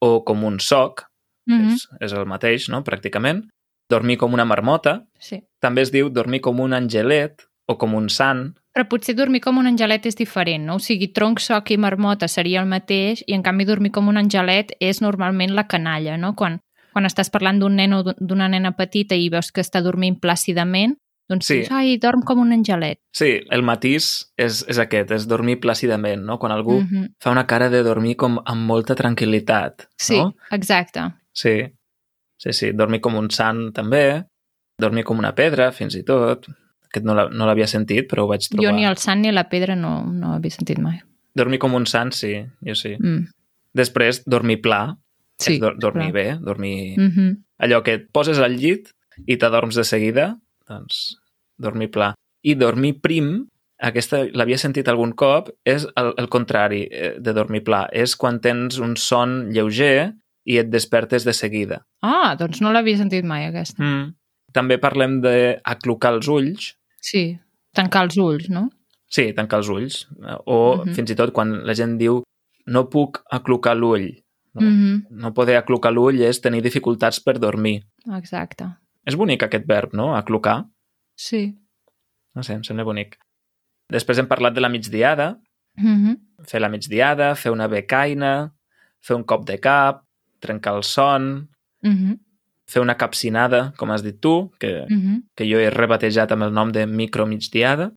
o 0.01 0.23
com 0.23 0.43
un 0.43 0.59
soc, 0.59 1.03
Mm 1.47 1.53
-hmm. 1.61 1.73
és, 1.73 1.87
és 2.01 2.11
el 2.13 2.25
mateix, 2.25 2.67
no?, 2.69 2.83
pràcticament. 2.83 3.47
Dormir 3.89 4.17
com 4.17 4.33
una 4.33 4.43
marmota. 4.45 5.05
Sí. 5.17 5.41
També 5.61 5.81
es 5.81 5.91
diu 5.91 6.09
dormir 6.09 6.41
com 6.41 6.59
un 6.59 6.73
angelet 6.73 7.41
o 7.67 7.77
com 7.77 7.95
un 7.95 8.09
sant. 8.09 8.57
Però 8.77 8.85
potser 8.85 9.15
dormir 9.17 9.39
com 9.41 9.57
un 9.57 9.65
angelet 9.65 10.03
és 10.05 10.13
diferent, 10.15 10.67
no? 10.67 10.75
O 10.77 10.79
sigui, 10.79 11.07
tronc, 11.09 11.39
soc 11.41 11.71
i 11.73 11.77
marmota 11.81 12.27
seria 12.29 12.59
el 12.61 12.67
mateix 12.69 13.23
i 13.25 13.33
en 13.33 13.41
canvi 13.41 13.65
dormir 13.65 13.89
com 13.95 14.05
un 14.11 14.19
angelet 14.21 14.75
és 14.79 14.99
normalment 15.01 15.55
la 15.57 15.63
canalla, 15.65 16.13
no? 16.21 16.35
Quan, 16.37 16.59
quan 16.93 17.09
estàs 17.09 17.31
parlant 17.33 17.57
d'un 17.57 17.73
nen 17.75 17.95
o 17.97 18.03
d'una 18.05 18.45
nena 18.53 18.75
petita 18.77 19.17
i 19.17 19.31
veus 19.33 19.49
que 19.51 19.63
està 19.65 19.81
dormint 19.81 20.19
plàcidament, 20.21 20.93
doncs 21.27 21.47
Sí. 21.49 21.55
dius, 21.55 21.71
ai, 21.71 21.97
dorm 21.97 22.21
com 22.21 22.37
un 22.43 22.53
angelet. 22.53 22.99
Sí, 23.17 23.41
el 23.49 23.63
matís 23.63 24.29
és, 24.37 24.61
és 24.69 24.77
aquest, 24.77 25.09
és 25.11 25.25
dormir 25.27 25.57
plàcidament, 25.59 26.21
no? 26.21 26.37
Quan 26.37 26.51
algú 26.51 26.77
Mm 26.81 26.87
-hmm. 26.87 27.09
fa 27.19 27.31
una 27.31 27.47
cara 27.47 27.71
de 27.71 27.81
dormir 27.81 28.15
com 28.15 28.37
amb 28.45 28.61
molta 28.61 28.93
tranquil·litat, 28.93 29.87
Sí, 29.97 30.19
no? 30.19 30.35
exacte. 30.51 30.99
Sí, 31.33 31.63
sí, 32.37 32.53
sí. 32.53 32.71
Dormir 32.73 33.01
com 33.01 33.15
un 33.15 33.31
sant, 33.31 33.73
també. 33.73 34.23
Dormir 34.79 35.03
com 35.03 35.17
una 35.17 35.33
pedra, 35.33 35.71
fins 35.71 35.95
i 35.95 36.03
tot. 36.03 36.45
Aquest 36.87 37.05
no 37.05 37.13
la- 37.17 37.29
no 37.29 37.45
l'havia 37.45 37.67
sentit, 37.67 38.07
però 38.09 38.23
ho 38.25 38.27
vaig 38.31 38.47
trobar. 38.49 38.65
Jo 38.69 38.75
ni 38.75 38.85
el 38.85 38.97
sant 38.97 39.21
ni 39.21 39.31
la 39.31 39.47
pedra 39.49 39.75
no, 39.75 40.03
no 40.05 40.33
havia 40.35 40.51
sentit 40.51 40.79
mai. 40.79 40.99
Dormir 41.35 41.59
com 41.59 41.75
un 41.77 41.85
sant, 41.85 42.11
sí, 42.15 42.33
jo 42.65 42.73
sí. 42.75 42.95
Mm. 42.99 43.27
Després, 43.77 44.23
dormir 44.25 44.61
pla, 44.61 44.97
Sí, 45.39 45.59
dor 45.61 45.75
dormir 45.77 46.11
clar. 46.11 46.13
bé, 46.13 46.39
dormir... 46.41 46.97
Mm 46.97 47.11
-hmm. 47.11 47.37
Allò 47.59 47.83
que 47.83 47.93
et 47.93 48.07
poses 48.11 48.39
al 48.39 48.55
llit 48.57 48.89
i 49.27 49.37
t'adorms 49.37 49.75
de 49.75 49.83
seguida, 49.83 50.37
doncs 50.67 51.17
dormir 51.57 51.91
pla. 51.91 52.13
I 52.43 52.55
dormir 52.55 52.99
prim, 53.01 53.47
aquesta 53.79 54.23
l'havia 54.33 54.57
sentit 54.57 54.87
algun 54.87 55.11
cop, 55.13 55.49
és 55.65 55.85
el, 55.95 56.13
el 56.17 56.27
contrari 56.29 56.87
eh, 56.91 57.15
de 57.19 57.33
dormir 57.33 57.63
pla. 57.63 57.87
És 57.91 58.15
quan 58.15 58.39
tens 58.39 58.79
un 58.79 58.95
son 58.95 59.49
lleuger 59.51 60.13
i 60.45 60.57
et 60.57 60.69
despertes 60.69 61.23
de 61.23 61.33
seguida. 61.33 61.85
Ah, 62.01 62.35
doncs 62.39 62.61
no 62.61 62.71
l'havia 62.71 62.97
sentit 62.97 63.23
mai, 63.25 63.45
aquesta. 63.45 63.83
Mm. 63.83 64.13
També 64.53 64.77
parlem 64.77 65.21
d'aclucar 65.21 66.13
els 66.13 66.27
ulls, 66.27 66.73
Sí, 67.01 67.37
tancar 67.73 68.03
els 68.07 68.17
ulls, 68.17 68.49
no? 68.49 68.69
sí, 69.09 69.31
tancar 69.33 69.59
els 69.59 69.69
ulls, 69.69 70.07
o 70.45 70.83
Mhm. 70.85 70.93
fins 70.95 71.11
i 71.11 71.15
tot 71.15 71.31
quan 71.33 71.65
la 71.65 71.73
gent 71.73 71.97
diu 71.97 72.23
no 72.65 72.89
puc 72.89 73.23
aclucar 73.31 73.75
l'ull. 73.77 74.23
No? 74.53 74.61
Mm 74.61 74.73
-hmm. 74.73 75.05
no 75.09 75.33
poder 75.33 75.55
aclucar 75.57 75.91
l'ull 75.93 76.19
és 76.21 76.41
tenir 76.41 76.61
dificultats 76.61 77.19
per 77.19 77.39
dormir. 77.39 77.83
Exacte. 78.17 78.65
És 79.05 79.15
bonic 79.15 79.43
aquest 79.43 79.65
verb, 79.67 79.93
no? 79.93 80.15
Aclucar. 80.15 80.65
Sí. 81.15 81.55
No 82.35 82.43
sé, 82.43 82.53
em 82.53 82.63
sembla 82.63 82.83
bonic. 82.83 83.17
Després 83.89 84.17
hem 84.17 84.27
parlat 84.27 84.53
de 84.53 84.61
la 84.61 84.69
migdiada, 84.69 85.39
Mm 85.79 85.95
-hmm. 85.95 86.17
Fer 86.47 86.59
la 86.59 86.69
migdiada, 86.69 87.35
fer 87.35 87.51
una 87.51 87.67
becaina, 87.67 88.51
fer 88.99 89.15
un 89.15 89.23
cop 89.23 89.45
de 89.45 89.59
cap, 89.59 90.03
trencar 90.39 90.75
el 90.75 90.83
son, 90.83 91.49
Mm 91.83 91.91
-hmm. 91.93 92.19
Fer 92.67 92.81
una 92.83 92.97
capcinada, 92.99 93.73
com 93.77 93.91
has 93.91 94.03
dit 94.03 94.19
tu, 94.19 94.51
que, 94.59 94.85
Mm 94.89 95.01
-hmm. 95.01 95.23
que 95.35 95.45
jo 95.45 95.59
he 95.59 95.69
rebatejat 95.69 96.31
amb 96.31 96.43
el 96.43 96.53
nom 96.53 96.71
de 96.71 96.85
micromigdiada. 96.85 97.93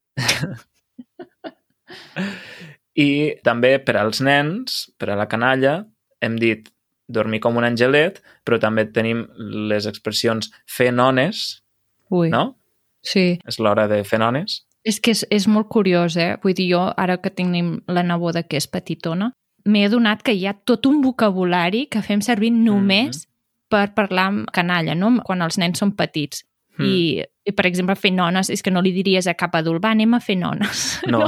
I 2.95 3.35
també 3.43 3.79
per 3.79 3.97
als 3.97 4.21
nens, 4.21 4.93
per 4.99 5.11
a 5.11 5.17
la 5.17 5.27
canalla, 5.27 5.87
hem 6.21 6.37
dit 6.37 6.69
dormir 7.09 7.41
com 7.41 7.57
un 7.57 7.65
angelet, 7.65 8.23
però 8.45 8.59
també 8.59 8.85
tenim 8.87 9.27
les 9.39 9.87
expressions 9.87 10.51
fer 10.67 10.93
nones, 10.93 11.63
Ui, 12.11 12.31
no? 12.31 12.57
sí. 13.03 13.39
És 13.47 13.59
l'hora 13.59 13.89
de 13.89 14.05
fer 14.05 14.19
nones. 14.19 14.67
És 14.85 15.01
que 15.01 15.11
és, 15.11 15.27
és 15.31 15.47
molt 15.47 15.69
curiós, 15.69 16.17
eh? 16.17 16.37
Vull 16.43 16.55
dir, 16.55 16.71
jo, 16.73 16.93
ara 16.97 17.19
que 17.21 17.31
tenim 17.31 17.83
la 17.87 18.03
neboda 18.03 18.43
que 18.43 18.57
és 18.57 18.67
petitona, 18.67 19.33
m'he 19.65 19.85
adonat 19.85 20.23
que 20.23 20.33
hi 20.33 20.47
ha 20.47 20.55
tot 20.55 20.87
un 20.87 21.03
vocabulari 21.03 21.87
que 21.91 22.01
fem 22.03 22.21
servir 22.25 22.51
només 22.51 23.27
per 23.71 23.91
parlar 23.97 24.29
amb 24.31 24.53
canalla, 24.55 24.97
no? 24.99 25.17
Quan 25.27 25.43
els 25.47 25.59
nens 25.61 25.81
són 25.81 25.95
petits. 25.97 26.45
Mm. 26.81 26.87
I, 26.87 27.25
I, 27.51 27.55
per 27.57 27.67
exemple, 27.69 27.97
fer 27.99 28.13
nones, 28.15 28.51
és 28.53 28.63
que 28.63 28.73
no 28.73 28.83
li 28.83 28.93
diries 28.95 29.29
a 29.29 29.37
cap 29.39 29.55
adult, 29.59 29.83
va, 29.85 29.93
anem 29.95 30.15
a 30.17 30.23
fer 30.25 30.39
nones. 30.41 30.87
No. 31.11 31.27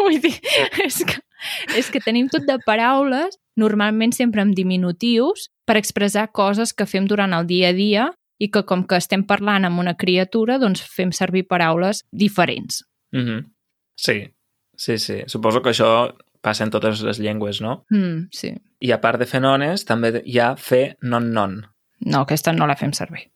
Vull 0.00 0.18
dir, 0.22 0.34
és 0.84 1.02
que, 1.06 1.18
és 1.78 1.90
que 1.92 2.02
tenim 2.02 2.28
tot 2.32 2.46
de 2.48 2.58
paraules, 2.66 3.36
normalment 3.60 4.14
sempre 4.16 4.42
amb 4.44 4.56
diminutius, 4.56 5.50
per 5.68 5.78
expressar 5.78 6.30
coses 6.34 6.72
que 6.74 6.88
fem 6.88 7.06
durant 7.06 7.34
el 7.36 7.46
dia 7.46 7.70
a 7.70 7.76
dia 7.76 8.10
i 8.42 8.48
que 8.50 8.64
com 8.66 8.82
que 8.88 8.98
estem 8.98 9.22
parlant 9.28 9.68
amb 9.68 9.78
una 9.82 9.94
criatura, 9.98 10.58
doncs 10.58 10.82
fem 10.82 11.12
servir 11.14 11.46
paraules 11.50 12.02
diferents. 12.10 12.82
Mm 13.12 13.24
-hmm. 13.26 13.44
Sí, 13.96 14.34
sí, 14.76 14.98
sí. 14.98 15.22
Suposo 15.26 15.62
que 15.62 15.70
això 15.70 16.14
passa 16.42 16.64
en 16.66 16.70
totes 16.74 17.00
les 17.06 17.18
llengües, 17.22 17.60
no? 17.62 17.84
Mm, 17.90 18.28
sí. 18.34 18.52
I 18.82 18.90
a 18.92 19.00
part 19.00 19.18
de 19.22 19.26
fer 19.30 19.40
nones, 19.40 19.84
també 19.88 20.22
hi 20.26 20.38
ha 20.42 20.54
fer 20.56 20.96
non-non, 21.02 21.62
No, 22.04 22.22
aquesta 22.26 22.50
no 22.52 22.66
la 22.66 22.74
fem 22.74 22.90
servir. 22.92 23.28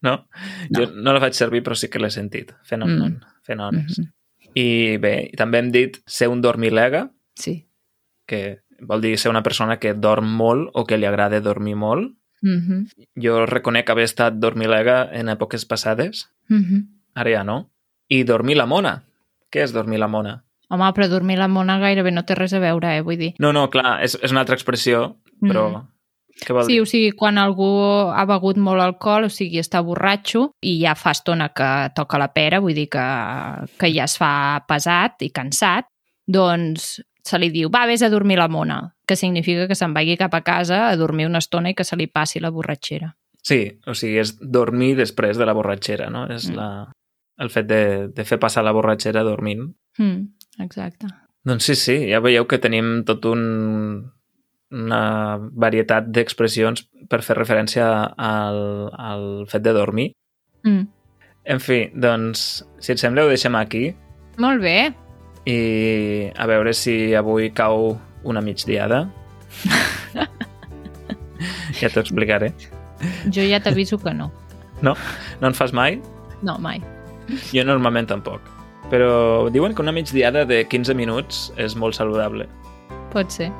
no? 0.00 0.28
No. 0.70 0.78
Jo 0.78 0.84
no 0.94 1.12
la 1.12 1.18
faig 1.20 1.34
servir, 1.34 1.62
però 1.66 1.74
sí 1.74 1.88
que 1.90 1.98
l'he 1.98 2.10
sentit. 2.10 2.52
Fer 2.62 2.78
non-non, 2.78 3.16
Mm. 3.18 3.20
fer 3.42 3.56
nones. 3.56 3.98
Mhm. 3.98 4.12
I 4.54 4.96
bé, 4.98 5.32
també 5.36 5.58
hem 5.58 5.72
dit 5.72 5.96
ser 6.06 6.28
un 6.28 6.40
dormilega, 6.40 7.10
Sí. 7.34 7.66
que 8.26 8.60
vol 8.80 9.00
dir 9.00 9.18
ser 9.18 9.30
una 9.30 9.42
persona 9.42 9.78
que 9.80 9.94
dorm 9.94 10.26
molt 10.36 10.70
o 10.74 10.84
que 10.86 10.98
li 10.98 11.04
agrada 11.06 11.40
dormir 11.40 11.74
molt. 11.76 12.14
Mm 12.42 12.58
-hmm. 12.60 13.06
Jo 13.16 13.44
reconec 13.46 13.90
haver 13.90 14.04
estat 14.04 14.34
dormilega 14.34 15.08
en 15.12 15.26
èpoques 15.28 15.64
passades, 15.66 16.30
Mm 16.48 16.62
-hmm. 16.62 16.86
ara 17.14 17.30
ja 17.30 17.44
no. 17.44 17.70
I 18.08 18.22
dormir 18.24 18.56
la 18.56 18.66
mona. 18.66 19.02
Què 19.50 19.62
és 19.62 19.72
dormir 19.72 19.98
la 19.98 20.06
mona? 20.08 20.44
Home, 20.72 20.88
però 20.96 21.06
dormir 21.10 21.36
la 21.38 21.48
mona 21.52 21.76
gairebé 21.82 22.10
no 22.14 22.22
té 22.24 22.34
res 22.38 22.54
a 22.56 22.60
veure, 22.62 22.96
eh? 22.96 23.02
Vull 23.04 23.18
dir. 23.20 23.32
No, 23.44 23.50
no, 23.52 23.66
clar, 23.70 23.98
és, 24.06 24.16
és 24.22 24.32
una 24.32 24.40
altra 24.46 24.56
expressió, 24.56 25.10
però... 25.40 25.68
Mm. 25.70 25.88
Què 26.42 26.54
vol 26.56 26.64
Sí, 26.64 26.72
dir? 26.72 26.80
o 26.82 26.86
sigui, 26.88 27.10
quan 27.14 27.36
algú 27.38 27.66
ha 28.10 28.24
begut 28.26 28.56
molt 28.58 28.80
alcohol, 28.82 29.26
o 29.28 29.30
sigui, 29.30 29.60
està 29.60 29.82
borratxo 29.84 30.46
i 30.64 30.78
ja 30.80 30.94
fa 30.98 31.12
estona 31.12 31.50
que 31.54 31.68
toca 31.94 32.18
la 32.18 32.30
pera, 32.32 32.58
vull 32.64 32.74
dir 32.74 32.88
que, 32.90 33.04
que 33.78 33.90
ja 33.92 34.08
es 34.08 34.16
fa 34.18 34.32
pesat 34.66 35.22
i 35.22 35.28
cansat, 35.30 35.86
doncs 36.26 36.96
se 37.22 37.38
li 37.38 37.50
diu, 37.54 37.68
va, 37.70 37.84
vés 37.86 38.02
a 38.02 38.08
dormir 38.10 38.38
la 38.40 38.48
mona, 38.50 38.80
que 39.06 39.14
significa 39.14 39.68
que 39.70 39.76
se'n 39.78 39.92
vagi 39.94 40.16
cap 40.18 40.32
a 40.34 40.40
casa 40.42 40.88
a 40.88 40.96
dormir 40.98 41.28
una 41.28 41.38
estona 41.44 41.70
i 41.70 41.76
que 41.78 41.84
se 41.86 41.94
li 42.00 42.08
passi 42.10 42.40
la 42.42 42.50
borratxera. 42.50 43.12
Sí, 43.42 43.60
o 43.86 43.94
sigui, 43.94 44.18
és 44.22 44.34
dormir 44.40 44.96
després 44.98 45.38
de 45.38 45.46
la 45.46 45.54
borratxera, 45.54 46.08
no? 46.10 46.24
És 46.32 46.48
Mm. 46.48 46.56
la, 46.56 46.68
el 47.42 47.50
fet 47.50 47.66
de, 47.66 47.82
de 48.14 48.24
fer 48.28 48.38
passar 48.42 48.62
la 48.64 48.74
borratxera 48.74 49.24
dormint. 49.26 49.66
Mm, 49.98 50.26
exacte. 50.62 51.10
Doncs 51.44 51.66
sí, 51.66 51.74
sí, 51.78 51.96
ja 52.12 52.20
veieu 52.22 52.46
que 52.46 52.60
tenim 52.62 53.00
tot 53.06 53.26
un, 53.26 53.42
una 54.72 55.02
varietat 55.38 56.06
d'expressions 56.14 56.84
per 57.10 57.22
fer 57.26 57.36
referència 57.40 57.88
al, 58.14 58.62
al 58.94 59.24
fet 59.50 59.64
de 59.66 59.74
dormir. 59.74 60.12
Mm. 60.62 60.86
En 61.52 61.58
fi, 61.58 61.88
doncs, 61.98 62.62
si 62.78 62.94
et 62.94 63.02
sembla, 63.02 63.24
ho 63.26 63.32
deixem 63.32 63.56
aquí 63.58 63.88
Molt 64.38 64.62
bé. 64.62 64.92
i 65.50 65.58
a 66.38 66.46
veure 66.46 66.70
si 66.78 67.10
avui 67.18 67.50
cau 67.50 67.96
una 68.22 68.40
migdiada. 68.40 69.08
ja 71.80 71.90
t'ho 71.90 72.04
explicaré. 72.04 72.52
Jo 73.34 73.42
ja 73.42 73.58
t'aviso 73.58 73.98
que 73.98 74.14
no. 74.14 74.30
No? 74.82 74.94
No 75.40 75.50
en 75.50 75.58
fas 75.58 75.74
mai? 75.74 75.98
No, 76.46 76.54
mai. 76.62 76.78
Jo 77.52 77.64
normalment 77.64 78.08
tampoc. 78.10 78.40
Però 78.92 79.48
diuen 79.52 79.74
que 79.74 79.82
una 79.82 79.92
migdiada 79.94 80.44
de 80.44 80.64
15 80.68 80.94
minuts 80.98 81.46
és 81.60 81.76
molt 81.78 81.96
saludable. 81.96 82.48
Pot 83.12 83.32
ser. 83.32 83.50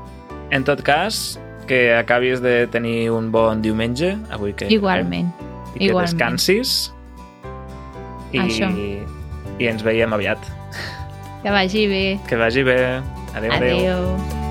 En 0.52 0.64
tot 0.68 0.82
cas, 0.84 1.38
que 1.66 1.94
acabis 1.96 2.42
de 2.44 2.66
tenir 2.68 3.10
un 3.12 3.30
bon 3.32 3.62
diumenge, 3.64 4.16
avui 4.30 4.52
que... 4.52 4.68
Igualment. 4.72 5.32
I 5.72 5.78
que 5.78 5.88
igualment. 5.88 6.12
descansis. 6.12 6.92
I, 8.32 8.42
Això. 8.44 8.68
I 9.60 9.72
ens 9.72 9.84
veiem 9.84 10.12
aviat. 10.12 10.52
Que 11.42 11.50
vagi 11.50 11.88
bé. 11.88 12.04
Que 12.28 12.36
vagi 12.36 12.62
bé. 12.68 12.78
Adéu, 13.34 13.52
adéu. 13.56 13.76
Adéu. 13.80 14.41